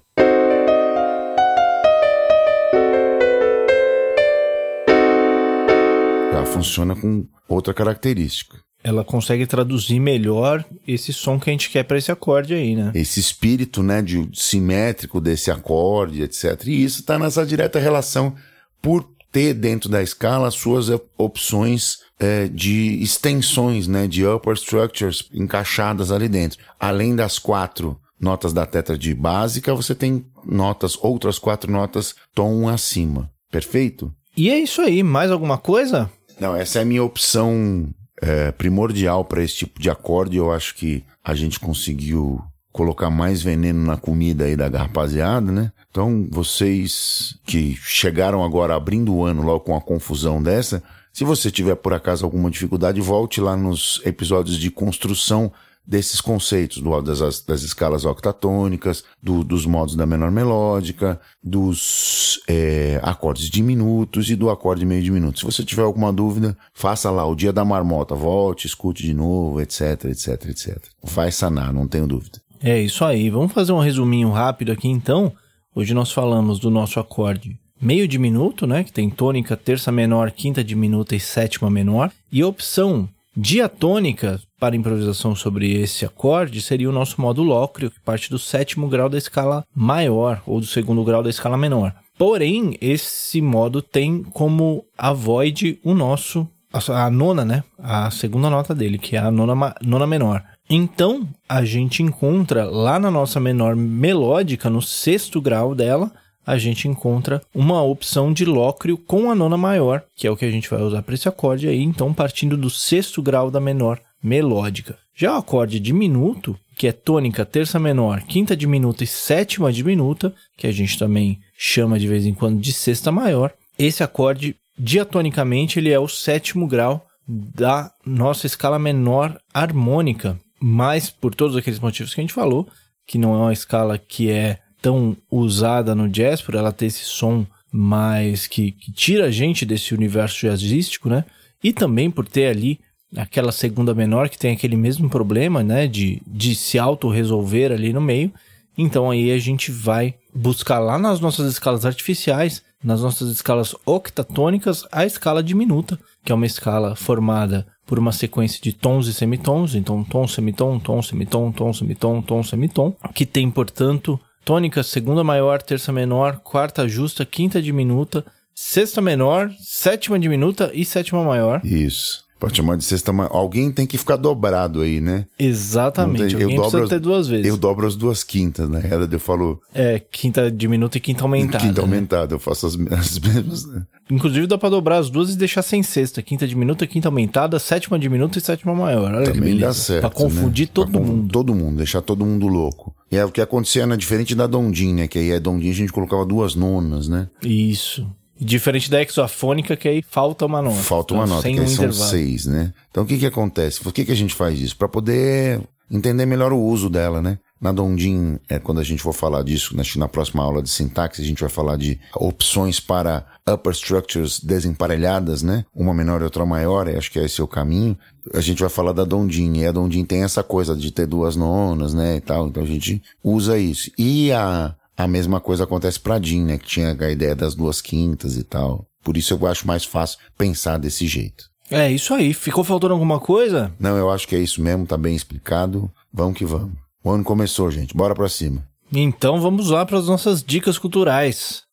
Funciona 6.45 6.95
com 6.95 7.25
outra 7.47 7.73
característica. 7.73 8.57
Ela 8.81 9.03
consegue 9.03 9.45
traduzir 9.45 9.99
melhor 9.99 10.63
esse 10.87 11.11
som 11.11 11.37
que 11.37 11.49
a 11.49 11.53
gente 11.53 11.69
quer 11.69 11.83
para 11.83 11.97
esse 11.97 12.11
acorde 12.11 12.53
aí, 12.53 12.75
né? 12.75 12.91
Esse 12.95 13.19
espírito, 13.19 13.83
né, 13.83 14.01
de 14.01 14.29
simétrico 14.33 15.19
desse 15.19 15.51
acorde, 15.51 16.21
etc. 16.23 16.65
E 16.65 16.83
isso 16.83 17.01
está 17.01 17.19
nessa 17.19 17.45
direta 17.45 17.77
relação 17.77 18.35
por 18.81 19.05
ter 19.31 19.53
dentro 19.53 19.89
da 19.89 20.01
escala 20.01 20.47
as 20.47 20.55
suas 20.55 20.87
opções 21.17 21.99
é, 22.19 22.47
de 22.47 23.01
extensões, 23.01 23.87
né, 23.87 24.07
de 24.07 24.25
upper 24.25 24.53
structures 24.53 25.29
encaixadas 25.33 26.11
ali 26.11 26.29
dentro. 26.29 26.59
Além 26.79 27.15
das 27.15 27.37
quatro 27.37 27.99
notas 28.19 28.53
da 28.53 28.67
de 28.97 29.13
básica, 29.13 29.73
você 29.73 29.95
tem 29.95 30.25
notas, 30.45 30.97
outras 31.01 31.39
quatro 31.39 31.71
notas 31.71 32.15
tom 32.33 32.67
acima. 32.67 33.29
Perfeito? 33.51 34.13
E 34.35 34.49
é 34.49 34.59
isso 34.59 34.81
aí. 34.81 35.03
Mais 35.03 35.31
alguma 35.31 35.57
coisa? 35.57 36.09
Não, 36.39 36.55
essa 36.55 36.79
é 36.79 36.81
a 36.81 36.85
minha 36.85 37.03
opção 37.03 37.89
é, 38.21 38.51
primordial 38.51 39.25
para 39.25 39.43
esse 39.43 39.55
tipo 39.55 39.79
de 39.81 39.89
acorde. 39.89 40.37
Eu 40.37 40.51
acho 40.51 40.75
que 40.75 41.03
a 41.23 41.35
gente 41.35 41.59
conseguiu 41.59 42.41
colocar 42.71 43.09
mais 43.09 43.41
veneno 43.41 43.85
na 43.85 43.97
comida 43.97 44.45
aí 44.45 44.55
da 44.55 44.69
rapaziada, 44.69 45.51
né? 45.51 45.71
Então, 45.89 46.27
vocês 46.31 47.37
que 47.45 47.75
chegaram 47.75 48.43
agora 48.43 48.75
abrindo 48.75 49.13
o 49.13 49.25
ano 49.25 49.41
logo 49.41 49.61
com 49.61 49.75
a 49.75 49.81
confusão 49.81 50.41
dessa, 50.41 50.81
se 51.11 51.23
você 51.23 51.49
tiver 51.51 51.75
por 51.75 51.93
acaso 51.93 52.23
alguma 52.23 52.49
dificuldade, 52.49 53.01
volte 53.01 53.41
lá 53.41 53.57
nos 53.57 54.01
episódios 54.05 54.57
de 54.57 54.69
construção 54.69 55.51
desses 55.89 56.21
conceitos 56.21 56.83
do, 56.83 57.01
das, 57.01 57.41
das 57.41 57.63
escalas 57.63 58.05
octatônicas, 58.05 59.03
do, 59.21 59.43
dos 59.43 59.65
modos 59.65 59.95
da 59.95 60.05
menor 60.05 60.29
melódica, 60.29 61.19
dos 61.43 62.39
é, 62.47 62.99
acordes 63.01 63.49
diminutos 63.49 64.29
e 64.29 64.35
do 64.35 64.51
acorde 64.51 64.85
meio 64.85 65.01
diminuto. 65.01 65.39
Se 65.39 65.45
você 65.45 65.63
tiver 65.63 65.81
alguma 65.81 66.13
dúvida, 66.13 66.55
faça 66.75 67.09
lá 67.09 67.25
o 67.25 67.35
dia 67.35 67.51
da 67.51 67.65
marmota, 67.65 68.13
volte, 68.13 68.67
escute 68.67 69.01
de 69.01 69.15
novo, 69.15 69.59
etc, 69.59 70.05
etc, 70.05 70.45
etc. 70.49 70.77
Vai 71.01 71.31
sanar, 71.31 71.73
não 71.73 71.87
tenho 71.87 72.05
dúvida. 72.05 72.39
É 72.61 72.79
isso 72.79 73.03
aí. 73.03 73.31
Vamos 73.31 73.51
fazer 73.51 73.71
um 73.71 73.79
resuminho 73.79 74.29
rápido 74.29 74.71
aqui 74.71 74.87
então. 74.87 75.33
Hoje 75.73 75.95
nós 75.95 76.11
falamos 76.11 76.59
do 76.59 76.69
nosso 76.69 76.99
acorde 76.99 77.57
meio 77.81 78.07
diminuto, 78.07 78.67
né, 78.67 78.83
que 78.83 78.91
tem 78.91 79.09
tônica, 79.09 79.57
terça 79.57 79.91
menor, 79.91 80.31
quinta 80.31 80.63
diminuta 80.63 81.15
e 81.15 81.19
sétima 81.19 81.69
menor, 81.69 82.11
e 82.31 82.41
a 82.41 82.47
opção 82.47 83.07
diatônica 83.35 84.39
para 84.59 84.75
improvisação 84.75 85.35
sobre 85.35 85.73
esse 85.79 86.05
acorde 86.05 86.61
seria 86.61 86.89
o 86.89 86.93
nosso 86.93 87.21
modo 87.21 87.41
lócreo, 87.41 87.89
que 87.89 87.99
parte 87.99 88.29
do 88.29 88.37
sétimo 88.37 88.87
grau 88.87 89.07
da 89.07 89.17
escala 89.17 89.63
maior 89.73 90.41
ou 90.45 90.59
do 90.59 90.65
segundo 90.65 91.03
grau 91.03 91.23
da 91.23 91.29
escala 91.29 91.57
menor. 91.57 91.93
Porém, 92.17 92.77
esse 92.81 93.41
modo 93.41 93.81
tem 93.81 94.23
como 94.23 94.83
avoid 94.97 95.79
o 95.83 95.93
nosso 95.93 96.47
a 96.89 97.09
nona, 97.09 97.43
né? 97.43 97.63
A 97.79 98.11
segunda 98.11 98.49
nota 98.49 98.75
dele, 98.75 98.99
que 98.99 99.15
é 99.15 99.19
a 99.19 99.31
nona, 99.31 99.73
nona 99.81 100.05
menor. 100.05 100.43
Então, 100.69 101.27
a 101.47 101.65
gente 101.65 102.03
encontra 102.03 102.65
lá 102.65 102.99
na 102.99 103.09
nossa 103.09 103.39
menor 103.39 103.75
melódica, 103.75 104.69
no 104.69 104.81
sexto 104.81 105.41
grau 105.41 105.73
dela, 105.73 106.11
a 106.45 106.57
gente 106.57 106.87
encontra 106.87 107.41
uma 107.53 107.81
opção 107.81 108.31
de 108.33 108.45
lócreo 108.45 108.97
com 108.97 109.31
a 109.31 109.35
nona 109.35 109.57
maior, 109.57 110.03
que 110.15 110.27
é 110.27 110.31
o 110.31 110.37
que 110.37 110.45
a 110.45 110.51
gente 110.51 110.69
vai 110.69 110.81
usar 110.81 111.01
para 111.01 111.15
esse 111.15 111.27
acorde 111.27 111.67
aí, 111.67 111.81
então 111.81 112.13
partindo 112.13 112.57
do 112.57 112.69
sexto 112.69 113.21
grau 113.21 113.49
da 113.49 113.59
menor 113.59 113.99
melódica. 114.21 114.97
Já 115.15 115.35
o 115.35 115.37
acorde 115.37 115.79
diminuto, 115.79 116.57
que 116.75 116.87
é 116.87 116.91
tônica, 116.91 117.45
terça 117.45 117.77
menor, 117.77 118.21
quinta 118.21 118.55
diminuta 118.55 119.03
e 119.03 119.07
sétima 119.07 119.71
diminuta, 119.71 120.33
que 120.57 120.65
a 120.65 120.71
gente 120.71 120.97
também 120.97 121.39
chama 121.57 121.99
de 121.99 122.07
vez 122.07 122.25
em 122.25 122.33
quando 122.33 122.59
de 122.59 122.71
sexta 122.71 123.11
maior, 123.11 123.53
esse 123.77 124.03
acorde 124.03 124.55
diatonicamente 124.77 125.77
ele 125.77 125.91
é 125.91 125.99
o 125.99 126.07
sétimo 126.07 126.65
grau 126.67 127.05
da 127.27 127.91
nossa 128.05 128.47
escala 128.47 128.79
menor 128.79 129.37
harmônica, 129.53 130.39
mas 130.59 131.09
por 131.09 131.35
todos 131.35 131.55
aqueles 131.55 131.79
motivos 131.79 132.13
que 132.13 132.21
a 132.21 132.23
gente 132.23 132.33
falou, 132.33 132.67
que 133.05 133.17
não 133.17 133.33
é 133.33 133.37
uma 133.37 133.53
escala 133.53 133.97
que 133.97 134.31
é 134.31 134.59
tão 134.81 135.15
usada 135.29 135.93
no 135.93 136.07
jazz, 136.07 136.41
por 136.41 136.55
ela 136.55 136.71
ter 136.71 136.85
esse 136.85 137.03
som 137.03 137.45
mais 137.71 138.47
que, 138.47 138.71
que 138.71 138.91
tira 138.91 139.25
a 139.25 139.31
gente 139.31 139.65
desse 139.65 139.93
universo 139.93 140.41
jazzístico, 140.41 141.09
né? 141.09 141.25
E 141.63 141.73
também 141.73 142.09
por 142.09 142.27
ter 142.27 142.47
ali 142.47 142.79
aquela 143.15 143.51
segunda 143.51 143.93
menor 143.93 144.29
que 144.29 144.37
tem 144.37 144.53
aquele 144.53 144.75
mesmo 144.75 145.09
problema, 145.09 145.63
né? 145.63 145.87
De, 145.87 146.21
de 146.27 146.55
se 146.55 146.77
auto-resolver 146.77 147.71
ali 147.71 147.93
no 147.93 148.01
meio. 148.01 148.31
Então 148.77 149.11
aí 149.11 149.31
a 149.31 149.37
gente 149.37 149.71
vai 149.71 150.15
buscar 150.33 150.79
lá 150.79 150.97
nas 150.97 151.19
nossas 151.19 151.51
escalas 151.51 151.85
artificiais, 151.85 152.63
nas 152.83 153.01
nossas 153.01 153.29
escalas 153.29 153.75
octatônicas, 153.85 154.85
a 154.91 155.05
escala 155.05 155.43
diminuta, 155.43 155.99
que 156.23 156.31
é 156.31 156.35
uma 156.35 156.45
escala 156.45 156.95
formada 156.95 157.67
por 157.85 157.99
uma 157.99 158.11
sequência 158.11 158.61
de 158.61 158.71
tons 158.71 159.07
e 159.07 159.13
semitons, 159.13 159.75
então 159.75 160.03
tom, 160.03 160.27
semitom, 160.27 160.79
tom, 160.79 161.01
semitom, 161.01 161.51
tom, 161.51 161.73
semitom, 161.73 162.21
tom, 162.21 162.43
semitom, 162.43 162.95
que 163.13 163.25
tem, 163.25 163.49
portanto, 163.49 164.19
tônica, 164.45 164.83
segunda 164.83 165.23
maior, 165.23 165.61
terça 165.61 165.91
menor, 165.91 166.39
quarta 166.39 166.87
justa, 166.87 167.25
quinta 167.25 167.61
diminuta, 167.61 168.23
sexta 168.55 169.01
menor, 169.01 169.51
sétima 169.59 170.19
diminuta 170.19 170.71
e 170.73 170.85
sétima 170.85 171.23
maior. 171.23 171.59
Isso. 171.65 172.28
Pode 172.39 172.55
chamar 172.55 172.77
de 172.77 172.85
sexta 172.85 173.11
maior. 173.11 173.29
Alguém 173.33 173.69
tem 173.69 173.85
que 173.85 173.97
ficar 173.97 174.15
dobrado 174.15 174.81
aí, 174.81 175.01
né? 175.01 175.25
Exatamente. 175.37 176.35
Tem, 176.35 176.43
Alguém 176.43 176.55
eu 176.55 176.61
precisa 176.61 176.87
ter 176.87 176.99
duas 176.99 177.27
vezes. 177.27 177.45
Eu 177.45 177.57
dobro 177.57 177.85
as 177.85 177.97
duas 177.97 178.23
quintas, 178.23 178.69
né? 178.69 178.81
Ela 178.89 179.09
eu 179.11 179.19
falo. 179.19 179.61
É, 179.73 179.99
quinta 179.99 180.49
diminuta 180.49 180.97
e 180.97 181.01
quinta 181.01 181.23
aumentada. 181.23 181.63
Quinta 181.63 181.81
né? 181.81 181.87
aumentada, 181.87 182.35
eu 182.35 182.39
faço 182.39 182.65
as, 182.65 182.77
as 182.91 183.19
mesmas, 183.19 183.65
né? 183.65 183.85
Inclusive 184.09 184.47
dá 184.47 184.57
pra 184.57 184.69
dobrar 184.69 184.97
as 184.97 185.09
duas 185.09 185.33
e 185.33 185.37
deixar 185.37 185.61
sem 185.61 185.83
sexta. 185.83 186.21
Quinta 186.21 186.47
diminuta, 186.47 186.87
quinta 186.87 187.09
aumentada, 187.09 187.59
sétima 187.59 187.99
diminuta 187.99 188.39
e 188.39 188.41
sétima 188.41 188.73
maior. 188.73 189.13
Olha 189.13 189.31
Também 189.31 189.57
dá 189.57 189.73
certo. 189.73 190.01
Pra 190.01 190.09
confundir 190.09 190.67
né? 190.67 190.71
todo 190.73 190.91
pra 190.91 191.01
mundo. 191.01 191.31
Todo 191.31 191.53
mundo, 191.53 191.77
deixar 191.77 192.01
todo 192.01 192.25
mundo 192.25 192.47
louco. 192.47 192.95
E 193.11 193.17
é 193.17 193.25
o 193.25 193.31
que 193.31 193.41
acontecia, 193.41 193.85
né? 193.85 193.97
Diferente 193.97 194.33
da 194.33 194.47
Dondim, 194.47 194.93
né? 194.93 195.07
Que 195.07 195.19
aí 195.19 195.33
a 195.33 195.39
Dondim 195.39 195.69
a 195.69 195.73
gente 195.73 195.91
colocava 195.91 196.25
duas 196.25 196.55
nonas, 196.55 197.09
né? 197.09 197.27
Isso. 197.43 198.07
Diferente 198.39 198.89
da 198.89 199.01
exoafônica, 199.01 199.75
que 199.75 199.87
aí 199.87 200.01
falta 200.01 200.45
uma 200.45 200.61
nota. 200.61 200.77
Falta 200.77 201.13
uma 201.13 201.25
então, 201.25 201.35
nota, 201.35 201.49
que 201.49 201.59
aí 201.59 201.65
um 201.65 201.67
são 201.67 201.91
seis, 201.91 202.45
né? 202.45 202.73
Então 202.89 203.03
o 203.03 203.05
que 203.05 203.17
que 203.17 203.25
acontece? 203.25 203.81
Por 203.81 203.91
que 203.91 204.05
que 204.05 204.11
a 204.13 204.15
gente 204.15 204.33
faz 204.33 204.59
isso? 204.59 204.77
Para 204.77 204.87
poder 204.87 205.61
entender 205.91 206.25
melhor 206.25 206.53
o 206.53 206.59
uso 206.61 206.89
dela, 206.89 207.21
né? 207.21 207.37
Na 207.59 207.73
Dondim, 207.73 208.39
é, 208.47 208.57
quando 208.57 208.79
a 208.79 208.83
gente 208.83 209.01
for 209.01 209.11
falar 209.11 209.43
disso, 209.43 209.75
na, 209.75 209.83
na 209.97 210.07
próxima 210.07 210.41
aula 210.41 210.63
de 210.63 210.69
sintaxe, 210.69 211.21
a 211.21 211.25
gente 211.25 211.41
vai 211.41 211.49
falar 211.49 211.75
de 211.75 211.99
opções 212.15 212.79
para 212.79 213.25
upper 213.45 213.73
structures 213.73 214.39
desemparelhadas, 214.39 215.43
né? 215.43 215.65
Uma 215.75 215.93
menor 215.93 216.21
e 216.21 216.23
outra 216.23 216.45
maior, 216.45 216.87
acho 216.87 217.11
que 217.11 217.19
esse 217.19 217.41
é 217.41 217.43
o 217.43 217.47
caminho. 217.47 217.97
A 218.33 218.39
gente 218.39 218.61
vai 218.61 218.69
falar 218.69 218.93
da 218.93 219.03
Dondim, 219.03 219.57
e 219.57 219.65
a 219.65 219.73
Dondim 219.73 220.05
tem 220.05 220.23
essa 220.23 220.41
coisa 220.41 220.73
de 220.73 220.91
ter 220.91 221.05
duas 221.05 221.35
nonas, 221.35 221.93
né, 221.93 222.17
e 222.17 222.21
tal, 222.21 222.47
então 222.47 222.63
a 222.63 222.65
gente 222.65 223.01
usa 223.21 223.57
isso. 223.57 223.91
E 223.97 224.31
a, 224.31 224.73
a 224.99 225.07
mesma 225.07 225.39
coisa 225.39 225.63
acontece 225.63 225.97
para 225.97 226.19
Din, 226.19 226.43
né, 226.43 226.57
que 226.57 226.67
tinha 226.67 226.93
a 226.99 227.09
ideia 227.09 227.33
das 227.33 227.55
duas 227.55 227.79
quintas 227.79 228.35
e 228.35 228.43
tal. 228.43 228.85
Por 229.01 229.15
isso 229.15 229.33
eu 229.33 229.47
acho 229.47 229.65
mais 229.65 229.85
fácil 229.85 230.19
pensar 230.37 230.77
desse 230.77 231.07
jeito. 231.07 231.45
É 231.71 231.89
isso 231.89 232.13
aí. 232.13 232.33
Ficou 232.33 232.65
faltando 232.65 232.93
alguma 232.93 233.17
coisa? 233.17 233.71
Não, 233.79 233.95
eu 233.95 234.11
acho 234.11 234.27
que 234.27 234.35
é 234.35 234.39
isso 234.39 234.61
mesmo, 234.61 234.85
tá 234.85 234.97
bem 234.97 235.15
explicado. 235.15 235.89
Vamos 236.11 236.37
que 236.37 236.43
vamos. 236.43 236.73
O 237.01 237.09
ano 237.09 237.23
começou, 237.23 237.71
gente. 237.71 237.95
Bora 237.95 238.13
pra 238.13 238.27
cima. 238.27 238.67
Então 238.91 239.39
vamos 239.39 239.69
lá 239.69 239.85
para 239.85 239.97
as 239.97 240.07
nossas 240.07 240.43
dicas 240.43 240.77
culturais. 240.77 241.63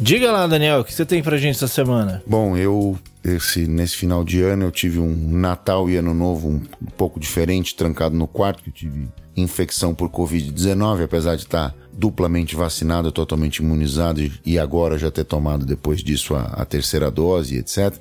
Diga 0.00 0.32
lá, 0.32 0.46
Daniel, 0.46 0.80
o 0.80 0.84
que 0.84 0.94
você 0.94 1.04
tem 1.04 1.22
pra 1.22 1.36
gente 1.36 1.56
essa 1.56 1.68
semana? 1.68 2.22
Bom, 2.26 2.56
eu 2.56 2.96
esse 3.24 3.66
nesse 3.66 3.96
final 3.96 4.24
de 4.24 4.40
ano 4.42 4.64
eu 4.64 4.70
tive 4.70 4.98
um 4.98 5.14
Natal 5.14 5.88
e 5.90 5.96
Ano 5.96 6.14
Novo 6.14 6.48
um, 6.48 6.62
um 6.82 6.90
pouco 6.96 7.18
diferente, 7.18 7.74
trancado 7.74 8.16
no 8.16 8.26
quarto, 8.26 8.62
que 8.62 8.70
eu 8.70 8.74
tive 8.74 9.08
infecção 9.36 9.94
por 9.94 10.08
Covid-19, 10.08 11.04
apesar 11.04 11.36
de 11.36 11.42
estar 11.42 11.74
duplamente 11.92 12.54
vacinado, 12.54 13.10
totalmente 13.10 13.56
imunizado 13.58 14.20
e 14.44 14.58
agora 14.58 14.98
já 14.98 15.10
ter 15.10 15.24
tomado 15.24 15.66
depois 15.66 16.02
disso 16.02 16.34
a, 16.34 16.42
a 16.42 16.64
terceira 16.64 17.10
dose, 17.10 17.56
etc. 17.56 17.94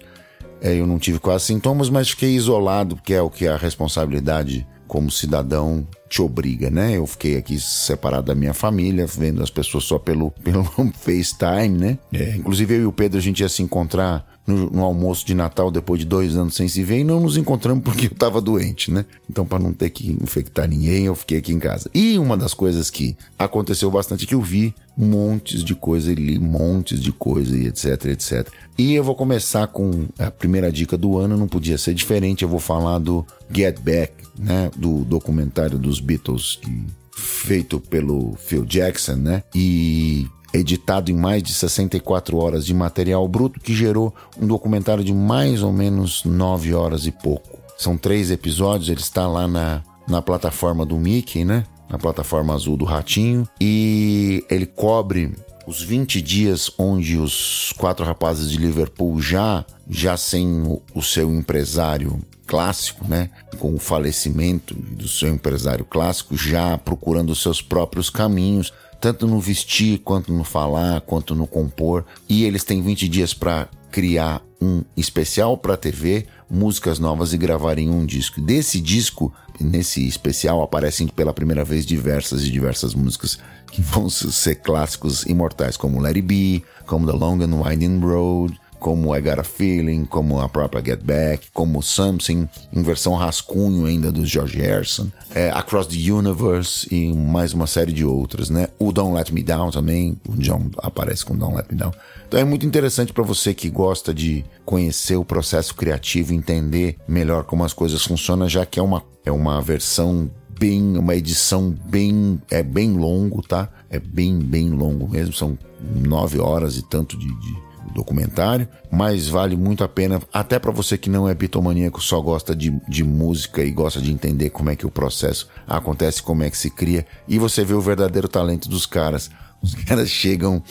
É, 0.62 0.74
eu 0.74 0.88
não 0.88 0.98
tive 0.98 1.20
quase 1.20 1.46
sintomas, 1.46 1.90
mas 1.90 2.10
fiquei 2.10 2.32
isolado, 2.32 2.96
que 3.04 3.14
é 3.14 3.22
o 3.22 3.30
que 3.30 3.48
a 3.48 3.58
responsabilidade 3.58 4.66
como 4.88 5.12
cidadão 5.12 5.86
te 6.08 6.22
obriga, 6.22 6.70
né? 6.70 6.98
Eu 6.98 7.06
fiquei 7.06 7.36
aqui 7.36 7.60
separado 7.60 8.28
da 8.28 8.36
minha 8.36 8.54
família, 8.54 9.06
vendo 9.06 9.44
as 9.44 9.50
pessoas 9.50 9.84
só 9.84 10.00
pelo, 10.00 10.32
pelo 10.44 10.64
FaceTime, 10.94 11.78
né? 11.78 12.00
É, 12.14 12.36
inclusive 12.36 12.76
eu 12.76 12.82
e 12.84 12.86
o 12.86 12.92
Pedro 12.92 13.18
a 13.18 13.22
gente 13.22 13.42
ia 13.42 13.50
se 13.50 13.62
encontrar 13.62 14.37
no, 14.48 14.70
no, 14.70 14.84
almoço 14.84 15.28
de 15.28 15.36
Natal 15.36 15.70
depois 15.70 16.00
de 16.00 16.06
dois 16.06 16.38
anos 16.38 16.56
sem 16.56 16.70
se 16.70 16.82
ver 16.82 17.00
e 17.00 17.04
não 17.04 17.20
nos 17.20 17.36
encontramos 17.36 17.84
porque 17.84 18.06
eu 18.08 18.16
tava 18.16 18.40
doente, 18.40 18.90
né? 18.90 19.06
Então, 19.30 19.46
para 19.46 19.60
não 19.60 19.74
ter 19.74 19.90
que 19.90 20.10
infectar 20.12 20.68
ninguém, 20.68 21.06
eu 21.06 21.16
fiquei 21.16 21.38
aqui 21.40 21.52
em 21.52 21.60
casa. 21.60 21.90
E 21.94 22.18
uma 22.18 22.38
das 22.38 22.54
coisas 22.54 22.90
que 22.90 23.18
aconteceu 23.38 23.92
bastante 23.92 24.24
é 24.24 24.28
que 24.28 24.34
eu 24.34 24.42
vi 24.42 24.74
montes 24.98 25.64
de 25.64 25.76
coisa 25.76 26.12
e 26.12 26.16
li 26.16 26.40
montes 26.40 27.02
de 27.02 27.12
coisa 27.12 27.56
e 27.56 27.68
etc, 27.68 28.06
etc. 28.06 28.48
E 28.78 28.94
eu 28.94 29.04
vou 29.04 29.16
começar 29.16 29.68
com 29.68 30.08
a 30.18 30.32
primeira 30.32 30.72
dica 30.72 30.98
do 30.98 31.18
ano, 31.18 31.38
não 31.38 31.48
podia 31.48 31.78
ser 31.78 31.94
diferente. 31.94 32.44
Eu 32.44 32.50
vou 32.50 32.60
falar 32.60 33.00
do 33.00 33.26
Get 33.52 33.80
Back, 33.82 34.14
né? 34.40 34.72
Do 34.76 35.04
documentário 35.04 35.78
dos 35.78 36.00
Beatles 36.00 36.58
que 36.62 36.86
feito 37.18 37.80
pelo 37.80 38.36
Phil 38.36 38.64
Jackson, 38.64 39.16
né? 39.16 39.44
E 39.54 40.28
editado 40.54 41.12
em 41.12 41.16
mais 41.16 41.44
de 41.44 41.54
64 41.54 42.38
horas 42.38 42.66
de 42.66 42.74
material 42.74 43.28
bruto, 43.28 43.60
que 43.60 43.76
gerou 43.76 44.14
um 44.40 44.48
documentário 44.48 45.04
de 45.04 45.14
mais 45.14 45.62
ou 45.62 45.72
menos 45.72 46.24
9 46.24 46.74
horas 46.74 47.06
e 47.06 47.12
pouco. 47.12 47.58
São 47.78 47.98
três 47.98 48.32
episódios, 48.32 48.90
ele 48.90 49.02
está 49.02 49.28
lá 49.28 49.48
na, 49.48 49.84
na 50.08 50.22
plataforma 50.22 50.86
do 50.86 50.98
Mickey, 50.98 51.46
né? 51.46 51.64
Na 51.90 51.98
plataforma 51.98 52.54
azul 52.54 52.76
do 52.76 52.86
Ratinho. 52.86 53.48
E 53.62 54.44
ele 54.50 54.66
cobre 54.66 55.32
os 55.68 55.82
20 55.82 56.22
dias 56.22 56.72
onde 56.78 57.18
os 57.18 57.74
quatro 57.78 58.06
rapazes 58.06 58.50
de 58.50 58.58
Liverpool 58.58 59.22
já, 59.22 59.66
já 59.90 60.18
sem 60.18 60.64
o, 60.64 60.82
o 60.94 61.04
seu 61.04 61.32
empresário 61.34 62.20
clássico, 62.48 63.06
né? 63.08 63.30
Com 63.60 63.76
o 63.76 63.80
falecimento 63.80 64.74
do 64.74 65.08
seu 65.08 65.30
empresário 65.30 65.86
clássico, 65.86 66.36
já 66.36 66.78
procurando 66.78 67.32
os 67.32 67.42
seus 67.42 67.62
próprios 67.62 68.10
caminhos, 68.10 68.74
tanto 69.00 69.28
no 69.28 69.40
vestir, 69.40 70.00
quanto 70.00 70.34
no 70.34 70.44
falar, 70.44 71.02
quanto 71.02 71.36
no 71.36 71.48
compor. 71.48 72.06
E 72.28 72.44
eles 72.44 72.64
têm 72.64 72.82
20 72.82 73.08
dias 73.08 73.34
para 73.34 73.68
criar 73.92 74.42
um 74.62 74.84
especial 74.96 75.58
para 75.58 75.78
TV, 75.78 76.26
músicas 76.50 77.00
novas 77.00 77.34
e 77.34 77.38
gravarem 77.38 77.90
um 77.90 78.06
disco. 78.06 78.42
Desse 78.42 78.80
disco, 78.80 79.34
nesse 79.60 80.08
especial, 80.08 80.62
aparecem 80.62 81.08
pela 81.08 81.34
primeira 81.34 81.64
vez 81.64 81.86
diversas 81.86 82.44
e 82.44 82.52
diversas 82.52 82.94
músicas 82.94 83.40
que 83.72 83.82
vão 83.82 84.10
ser 84.10 84.56
clássicos 84.56 85.24
imortais, 85.24 85.78
como 85.78 86.02
Let 86.02 86.16
It 86.16 86.22
Be, 86.22 86.64
como 86.86 87.06
The 87.06 87.14
Long 87.14 87.42
and 87.44 87.62
Winding 87.62 88.00
Road, 88.00 88.60
como 88.80 89.16
I 89.16 89.22
Got 89.22 89.40
a 89.40 89.44
Feeling, 89.44 90.06
como 90.06 90.40
a 90.40 90.50
própria 90.50 90.84
Get 90.84 91.02
Back, 91.04 91.48
como 91.54 91.82
Something, 91.82 92.48
em 92.72 92.82
versão 92.82 93.16
rascunho 93.16 93.86
ainda 93.86 94.12
do 94.12 94.26
George 94.26 94.58
Harrison, 94.58 95.08
é, 95.34 95.50
Across 95.52 95.88
the 95.88 96.12
Universe 96.12 96.88
e 96.92 97.14
mais 97.14 97.54
uma 97.54 97.68
série 97.68 97.92
de 97.92 98.06
outras, 98.06 98.50
né? 98.50 98.68
O 98.80 98.92
Don't 98.92 99.16
Let 99.16 99.32
Me 99.32 99.44
Down 99.44 99.72
também, 99.72 100.18
o 100.28 100.36
John 100.38 100.70
aparece 100.78 101.26
com 101.26 101.36
Don't 101.36 101.56
Let 101.56 101.68
Me 101.70 101.78
Down. 101.78 101.92
Então 102.28 102.40
é 102.40 102.44
muito 102.44 102.66
interessante 102.66 103.14
para 103.14 103.24
você 103.24 103.54
que 103.54 103.70
gosta 103.70 104.14
de 104.14 104.44
conhecer 104.66 105.16
o 105.16 105.26
processo 105.26 105.74
criativo, 105.76 106.34
entender 106.34 106.98
melhor 107.08 107.44
como 107.44 107.64
as 107.64 107.74
coisas 107.74 108.04
funcionam, 108.04 108.48
já 108.48 108.66
que 108.66 108.80
é 108.80 108.84
uma, 108.84 109.04
é 109.26 109.32
uma 109.32 109.62
versão 109.62 110.30
bem, 110.60 110.98
uma 110.98 111.16
edição 111.16 111.74
bem, 111.86 112.42
é 112.50 112.64
bem 112.64 112.94
longo, 112.94 113.42
tá? 113.42 113.70
É 113.90 114.00
bem, 114.00 114.40
bem 114.40 114.70
longo 114.70 115.08
mesmo, 115.08 115.34
são 115.34 115.58
nove 115.96 116.40
horas 116.40 116.78
e 116.78 116.82
tanto 116.82 117.18
de, 117.18 117.28
de 117.28 117.67
documentário, 117.94 118.68
mas 118.92 119.28
vale 119.28 119.56
muito 119.56 119.84
a 119.84 119.88
pena, 119.88 120.22
até 120.32 120.60
para 120.60 120.72
você 120.72 120.98
que 120.98 121.10
não 121.10 121.28
é 121.28 121.34
bitomaníaco, 121.34 122.02
só 122.02 122.20
gosta 122.22 122.56
de, 122.56 122.72
de 122.88 123.04
música 123.04 123.64
e 123.64 123.72
gosta 123.72 124.02
de 124.02 124.12
entender 124.12 124.50
como 124.50 124.70
é 124.70 124.76
que 124.76 124.86
o 124.86 124.92
processo 124.92 125.48
acontece, 125.68 126.22
como 126.22 126.44
é 126.44 126.50
que 126.50 126.58
se 126.58 126.70
cria, 126.70 127.06
e 127.28 127.38
você 127.38 127.64
vê 127.64 127.74
o 127.74 127.82
verdadeiro 127.82 128.28
talento 128.28 128.70
dos 128.70 128.86
caras. 128.86 129.30
Os 129.62 129.74
caras 129.86 130.10
chegam 130.10 130.62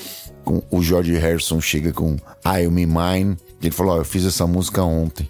com. 0.45 0.63
O 0.71 0.83
George 0.83 1.13
Harrison 1.17 1.61
chega 1.61 1.93
com 1.93 2.17
I 2.45 2.69
Me 2.69 2.87
Mine. 2.87 3.37
Ele 3.61 3.73
falou: 3.73 3.97
oh, 3.97 3.99
eu 3.99 4.05
fiz 4.05 4.25
essa 4.25 4.47
música 4.47 4.83
ontem. 4.83 5.29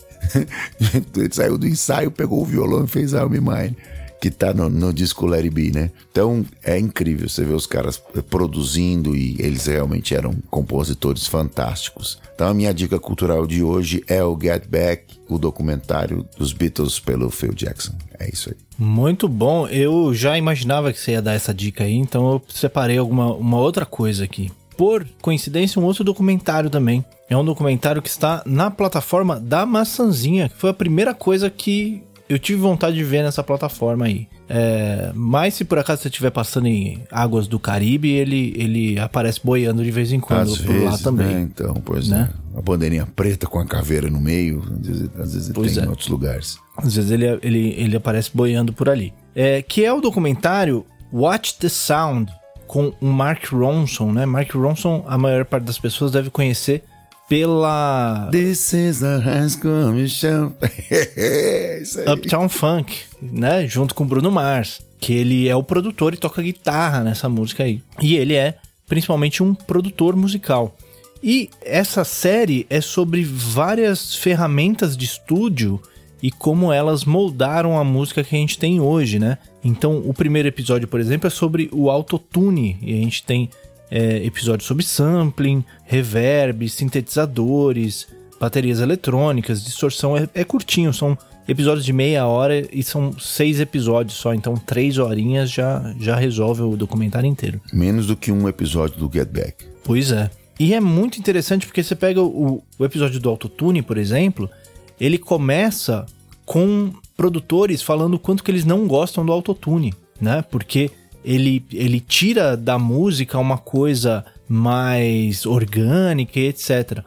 ele 1.16 1.32
saiu 1.32 1.56
do 1.56 1.66
ensaio, 1.66 2.10
pegou 2.10 2.42
o 2.42 2.44
violão 2.44 2.84
e 2.84 2.88
fez 2.88 3.12
I 3.12 3.24
Me 3.28 3.40
Mine 3.40 3.76
que 4.20 4.30
tá 4.30 4.52
no, 4.52 4.68
no 4.68 4.92
disco 4.92 5.26
Larry 5.26 5.50
B, 5.50 5.70
né? 5.74 5.90
Então 6.10 6.44
é 6.62 6.78
incrível 6.78 7.28
você 7.28 7.44
ver 7.44 7.54
os 7.54 7.66
caras 7.66 8.02
produzindo 8.30 9.14
e 9.14 9.36
eles 9.38 9.66
realmente 9.66 10.14
eram 10.14 10.34
compositores 10.50 11.26
fantásticos. 11.26 12.18
Então 12.34 12.48
a 12.48 12.54
minha 12.54 12.72
dica 12.72 12.98
cultural 12.98 13.46
de 13.46 13.62
hoje 13.62 14.02
é 14.06 14.22
o 14.22 14.38
Get 14.40 14.66
Back, 14.68 15.04
o 15.28 15.38
documentário 15.38 16.26
dos 16.38 16.52
Beatles 16.52 16.98
pelo 16.98 17.30
Phil 17.30 17.54
Jackson. 17.54 17.94
É 18.18 18.28
isso 18.30 18.50
aí. 18.50 18.56
Muito 18.78 19.28
bom. 19.28 19.66
Eu 19.68 20.14
já 20.14 20.36
imaginava 20.36 20.92
que 20.92 20.98
você 20.98 21.12
ia 21.12 21.22
dar 21.22 21.34
essa 21.34 21.52
dica 21.52 21.84
aí, 21.84 21.94
então 21.94 22.32
eu 22.32 22.42
separei 22.48 22.98
alguma 22.98 23.34
uma 23.34 23.58
outra 23.58 23.86
coisa 23.86 24.24
aqui. 24.24 24.50
Por 24.76 25.06
coincidência, 25.22 25.80
um 25.80 25.84
outro 25.84 26.04
documentário 26.04 26.68
também. 26.68 27.04
É 27.28 27.36
um 27.36 27.44
documentário 27.44 28.02
que 28.02 28.08
está 28.08 28.42
na 28.44 28.70
plataforma 28.70 29.40
da 29.40 29.64
Maçãzinha, 29.64 30.48
que 30.48 30.56
foi 30.56 30.70
a 30.70 30.74
primeira 30.74 31.14
coisa 31.14 31.48
que 31.48 32.02
eu 32.28 32.38
tive 32.38 32.60
vontade 32.60 32.96
de 32.96 33.04
ver 33.04 33.22
nessa 33.22 33.42
plataforma 33.42 34.06
aí. 34.06 34.28
É, 34.48 35.10
mas 35.14 35.54
se 35.54 35.64
por 35.64 35.78
acaso 35.78 36.02
você 36.02 36.08
estiver 36.08 36.30
passando 36.30 36.66
em 36.66 37.02
águas 37.10 37.46
do 37.46 37.58
Caribe, 37.58 38.10
ele, 38.12 38.54
ele 38.56 38.98
aparece 38.98 39.40
boiando 39.42 39.82
de 39.82 39.90
vez 39.90 40.12
em 40.12 40.20
quando 40.20 40.52
às 40.52 40.58
por 40.58 40.66
vezes, 40.66 40.84
lá 40.84 40.98
também. 40.98 41.26
Né? 41.26 41.40
Então, 41.42 41.74
pois 41.84 42.08
né? 42.08 42.30
é. 42.54 42.58
A 42.58 42.62
bandeirinha 42.62 43.06
preta 43.06 43.46
com 43.46 43.58
a 43.58 43.66
caveira 43.66 44.08
no 44.10 44.20
meio, 44.20 44.62
às 44.80 44.86
vezes, 44.86 45.10
às 45.18 45.34
vezes 45.34 45.48
tem 45.50 45.82
é. 45.82 45.86
em 45.86 45.88
outros 45.88 46.08
lugares. 46.08 46.58
Às 46.76 46.96
vezes 46.96 47.10
ele, 47.10 47.26
ele, 47.42 47.74
ele 47.76 47.96
aparece 47.96 48.30
boiando 48.32 48.72
por 48.72 48.88
ali. 48.88 49.12
É, 49.34 49.62
que 49.62 49.84
é 49.84 49.92
o 49.92 50.00
documentário 50.00 50.84
Watch 51.12 51.58
the 51.58 51.68
Sound, 51.68 52.32
com 52.66 52.92
o 53.00 53.06
Mark 53.06 53.52
Ronson, 53.52 54.12
né? 54.12 54.26
Mark 54.26 54.52
Ronson, 54.52 55.04
a 55.06 55.16
maior 55.16 55.44
parte 55.44 55.64
das 55.64 55.78
pessoas 55.78 56.10
deve 56.10 56.30
conhecer 56.30 56.82
pela. 57.28 58.28
This 58.30 58.72
is 58.72 59.00
the 59.00 59.18
high 59.18 59.48
school 59.48 59.92
Michelle. 59.92 60.52
Uptown 62.12 62.48
Funk, 62.48 62.96
né? 63.20 63.66
Junto 63.66 63.94
com 63.94 64.06
Bruno 64.06 64.30
Mars. 64.30 64.80
Que 64.98 65.12
ele 65.12 65.48
é 65.48 65.54
o 65.54 65.62
produtor 65.62 66.14
e 66.14 66.16
toca 66.16 66.40
guitarra 66.40 67.04
nessa 67.04 67.28
música 67.28 67.64
aí. 67.64 67.82
E 68.00 68.16
ele 68.16 68.34
é 68.34 68.56
principalmente 68.88 69.42
um 69.42 69.54
produtor 69.54 70.16
musical. 70.16 70.76
E 71.22 71.50
essa 71.62 72.04
série 72.04 72.66
é 72.70 72.80
sobre 72.80 73.24
várias 73.24 74.14
ferramentas 74.14 74.96
de 74.96 75.04
estúdio 75.04 75.80
e 76.22 76.30
como 76.30 76.72
elas 76.72 77.04
moldaram 77.04 77.78
a 77.78 77.84
música 77.84 78.24
que 78.24 78.34
a 78.34 78.38
gente 78.38 78.58
tem 78.58 78.80
hoje, 78.80 79.18
né? 79.18 79.38
Então, 79.62 80.02
o 80.04 80.14
primeiro 80.14 80.48
episódio, 80.48 80.88
por 80.88 81.00
exemplo, 81.00 81.26
é 81.26 81.30
sobre 81.30 81.68
o 81.72 81.90
autotune 81.90 82.78
e 82.80 82.92
a 82.92 82.96
gente 82.96 83.24
tem 83.24 83.50
é, 83.90 84.24
episódios 84.24 84.66
sobre 84.66 84.84
sampling, 84.84 85.64
reverb, 85.84 86.68
sintetizadores, 86.68 88.06
baterias 88.40 88.80
eletrônicas, 88.80 89.64
distorção. 89.64 90.16
É, 90.16 90.28
é, 90.34 90.44
curtinho, 90.44 90.92
são 90.92 91.16
episódios 91.48 91.84
de 91.84 91.92
meia 91.92 92.26
hora 92.26 92.66
e 92.72 92.82
são 92.82 93.16
seis 93.18 93.60
episódios 93.60 94.16
só, 94.18 94.34
então 94.34 94.56
três 94.56 94.98
horinhas 94.98 95.50
já, 95.50 95.94
já 95.98 96.16
resolve 96.16 96.62
o 96.62 96.76
documentário 96.76 97.28
inteiro. 97.28 97.60
Menos 97.72 98.06
do 98.06 98.16
que 98.16 98.32
um 98.32 98.48
episódio 98.48 98.98
do 98.98 99.10
Get 99.12 99.28
Back. 99.28 99.64
Pois 99.84 100.10
é. 100.10 100.30
E 100.58 100.74
é 100.74 100.80
muito 100.80 101.18
interessante 101.18 101.66
porque 101.66 101.82
você 101.82 101.94
pega 101.94 102.22
o, 102.22 102.62
o 102.78 102.84
episódio 102.84 103.20
do 103.20 103.28
Autotune, 103.28 103.82
por 103.82 103.98
exemplo, 103.98 104.50
ele 104.98 105.18
começa 105.18 106.06
com 106.44 106.92
produtores 107.16 107.82
falando 107.82 108.14
o 108.14 108.18
quanto 108.18 108.42
que 108.42 108.50
eles 108.50 108.64
não 108.64 108.86
gostam 108.86 109.24
do 109.24 109.32
Autotune, 109.32 109.94
né? 110.20 110.42
Porque 110.50 110.90
ele, 111.26 111.64
ele 111.72 111.98
tira 111.98 112.56
da 112.56 112.78
música 112.78 113.36
uma 113.36 113.58
coisa 113.58 114.24
mais 114.48 115.44
orgânica 115.44 116.38
e 116.38 116.46
etc. 116.46 117.00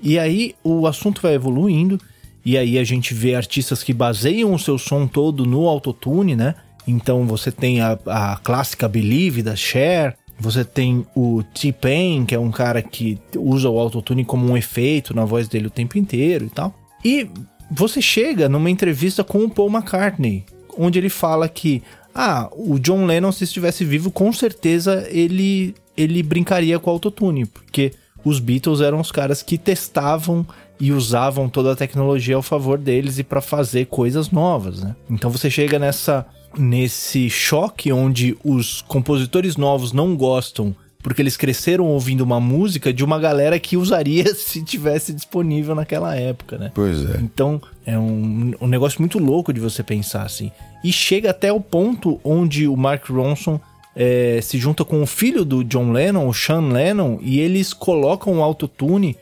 E 0.00 0.16
aí 0.16 0.54
o 0.62 0.86
assunto 0.86 1.20
vai 1.20 1.34
evoluindo, 1.34 2.00
e 2.44 2.56
aí 2.56 2.78
a 2.78 2.84
gente 2.84 3.12
vê 3.12 3.34
artistas 3.34 3.82
que 3.82 3.92
baseiam 3.92 4.54
o 4.54 4.58
seu 4.58 4.78
som 4.78 5.08
todo 5.08 5.44
no 5.44 5.66
autotune, 5.66 6.36
né? 6.36 6.54
Então 6.86 7.26
você 7.26 7.50
tem 7.50 7.80
a, 7.80 7.98
a 8.06 8.36
clássica 8.36 8.86
Believe 8.86 9.42
da 9.42 9.56
Cher, 9.56 10.16
você 10.38 10.64
tem 10.64 11.04
o 11.16 11.42
T-Pain, 11.42 12.26
que 12.26 12.34
é 12.34 12.38
um 12.38 12.50
cara 12.50 12.80
que 12.80 13.18
usa 13.36 13.68
o 13.68 13.78
autotune 13.78 14.24
como 14.24 14.46
um 14.46 14.56
efeito 14.56 15.14
na 15.14 15.24
voz 15.24 15.48
dele 15.48 15.66
o 15.66 15.70
tempo 15.70 15.98
inteiro 15.98 16.44
e 16.44 16.50
tal. 16.50 16.74
E 17.04 17.28
você 17.70 18.00
chega 18.00 18.48
numa 18.48 18.70
entrevista 18.70 19.24
com 19.24 19.38
o 19.38 19.50
Paul 19.50 19.70
McCartney, 19.70 20.44
onde 20.76 20.98
ele 20.98 21.08
fala 21.08 21.48
que 21.48 21.82
ah, 22.14 22.48
o 22.52 22.78
John 22.78 23.06
Lennon, 23.06 23.32
se 23.32 23.44
estivesse 23.44 23.84
vivo, 23.84 24.10
com 24.10 24.32
certeza 24.32 25.06
ele, 25.10 25.74
ele 25.96 26.22
brincaria 26.22 26.78
com 26.78 26.90
o 26.90 26.92
autotune, 26.92 27.44
porque 27.44 27.92
os 28.24 28.38
Beatles 28.38 28.80
eram 28.80 29.00
os 29.00 29.10
caras 29.10 29.42
que 29.42 29.58
testavam 29.58 30.46
e 30.78 30.92
usavam 30.92 31.48
toda 31.48 31.72
a 31.72 31.76
tecnologia 31.76 32.36
ao 32.36 32.42
favor 32.42 32.78
deles 32.78 33.18
e 33.18 33.24
para 33.24 33.40
fazer 33.40 33.86
coisas 33.86 34.30
novas, 34.30 34.82
né? 34.82 34.94
Então 35.10 35.30
você 35.30 35.50
chega 35.50 35.78
nessa 35.78 36.26
nesse 36.56 37.28
choque 37.28 37.92
onde 37.92 38.36
os 38.44 38.80
compositores 38.82 39.56
novos 39.56 39.92
não 39.92 40.14
gostam 40.14 40.74
porque 41.04 41.20
eles 41.20 41.36
cresceram 41.36 41.84
ouvindo 41.84 42.22
uma 42.22 42.40
música 42.40 42.90
de 42.90 43.04
uma 43.04 43.20
galera 43.20 43.60
que 43.60 43.76
usaria 43.76 44.24
se 44.34 44.64
tivesse 44.64 45.12
disponível 45.12 45.74
naquela 45.74 46.16
época, 46.16 46.56
né? 46.56 46.72
Pois 46.74 47.04
é. 47.04 47.18
Então 47.20 47.60
é 47.84 47.96
um, 47.98 48.52
um 48.58 48.66
negócio 48.66 49.00
muito 49.02 49.18
louco 49.18 49.52
de 49.52 49.60
você 49.60 49.82
pensar 49.82 50.22
assim. 50.22 50.50
E 50.82 50.90
chega 50.90 51.30
até 51.30 51.52
o 51.52 51.60
ponto 51.60 52.18
onde 52.24 52.66
o 52.66 52.74
Mark 52.74 53.06
Ronson 53.10 53.60
é, 53.94 54.40
se 54.42 54.56
junta 54.56 54.82
com 54.82 55.02
o 55.02 55.06
filho 55.06 55.44
do 55.44 55.62
John 55.62 55.92
Lennon, 55.92 56.26
o 56.26 56.32
Sean 56.32 56.72
Lennon, 56.72 57.18
e 57.20 57.38
eles 57.38 57.74
colocam 57.74 58.38
o 58.38 58.42
autotune 58.42 59.14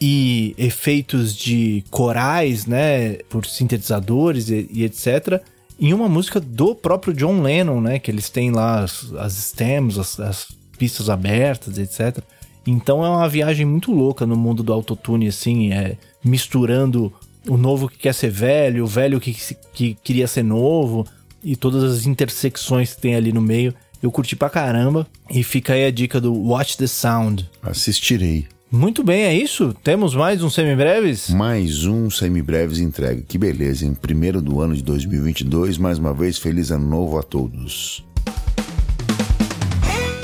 e 0.00 0.56
efeitos 0.58 1.36
de 1.36 1.84
corais, 1.88 2.66
né, 2.66 3.14
por 3.28 3.46
sintetizadores 3.46 4.48
e, 4.48 4.68
e 4.72 4.84
etc 4.84 5.40
em 5.80 5.94
uma 5.94 6.08
música 6.08 6.40
do 6.40 6.74
próprio 6.74 7.14
John 7.14 7.40
Lennon, 7.40 7.80
né? 7.80 7.98
Que 8.00 8.10
eles 8.10 8.28
têm 8.28 8.50
lá 8.50 8.80
as, 8.80 9.12
as 9.14 9.32
stems, 9.34 9.96
as, 9.96 10.18
as 10.18 10.57
pistas 10.78 11.10
abertas, 11.10 11.76
etc. 11.78 12.22
Então 12.66 13.04
é 13.04 13.08
uma 13.08 13.28
viagem 13.28 13.66
muito 13.66 13.92
louca 13.92 14.26
no 14.26 14.36
mundo 14.36 14.62
do 14.62 14.72
autotune, 14.72 15.28
assim, 15.28 15.72
é, 15.72 15.96
misturando 16.24 17.12
o 17.48 17.56
novo 17.56 17.88
que 17.88 17.98
quer 17.98 18.14
ser 18.14 18.30
velho, 18.30 18.84
o 18.84 18.86
velho 18.86 19.20
que, 19.20 19.34
que 19.72 19.94
queria 19.94 20.26
ser 20.26 20.42
novo, 20.42 21.06
e 21.42 21.56
todas 21.56 21.82
as 21.82 22.06
intersecções 22.06 22.94
que 22.94 23.00
tem 23.00 23.14
ali 23.14 23.32
no 23.32 23.40
meio. 23.40 23.74
Eu 24.02 24.12
curti 24.12 24.36
pra 24.36 24.50
caramba. 24.50 25.06
E 25.30 25.42
fica 25.42 25.72
aí 25.72 25.84
a 25.84 25.90
dica 25.90 26.20
do 26.20 26.32
Watch 26.32 26.76
the 26.76 26.86
Sound. 26.86 27.48
Assistirei. 27.62 28.46
Muito 28.70 29.02
bem, 29.02 29.22
é 29.22 29.34
isso? 29.34 29.74
Temos 29.82 30.14
mais 30.14 30.42
um 30.42 30.50
Semibreves? 30.50 31.30
Mais 31.30 31.86
um 31.86 32.10
Semibreves 32.10 32.80
entregue. 32.80 33.22
Que 33.22 33.38
beleza, 33.38 33.86
em 33.86 33.94
primeiro 33.94 34.42
do 34.42 34.60
ano 34.60 34.76
de 34.76 34.82
2022. 34.82 35.78
Mais 35.78 35.98
uma 35.98 36.12
vez, 36.12 36.36
feliz 36.36 36.70
ano 36.70 36.86
novo 36.86 37.18
a 37.18 37.22
todos. 37.22 38.04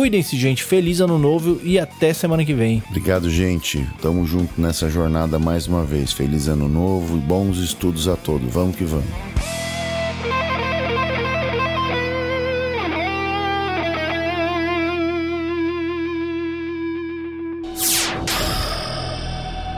Cuide 0.00 0.12
Cuidem-se, 0.12 0.34
gente. 0.34 0.64
Feliz 0.64 0.98
ano 1.00 1.18
novo 1.18 1.60
e 1.62 1.78
até 1.78 2.14
semana 2.14 2.42
que 2.42 2.54
vem. 2.54 2.82
Obrigado, 2.88 3.28
gente. 3.28 3.86
Tamo 4.00 4.24
junto 4.24 4.58
nessa 4.58 4.88
jornada 4.88 5.38
mais 5.38 5.66
uma 5.66 5.84
vez. 5.84 6.10
Feliz 6.10 6.48
ano 6.48 6.66
novo 6.70 7.18
e 7.18 7.20
bons 7.20 7.58
estudos 7.58 8.08
a 8.08 8.16
todos. 8.16 8.50
Vamos 8.50 8.76
que 8.76 8.84
vamos. 8.84 9.04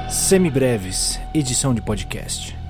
Semibreves, 0.08 1.18
edição 1.34 1.74
de 1.74 1.82
podcast. 1.82 2.61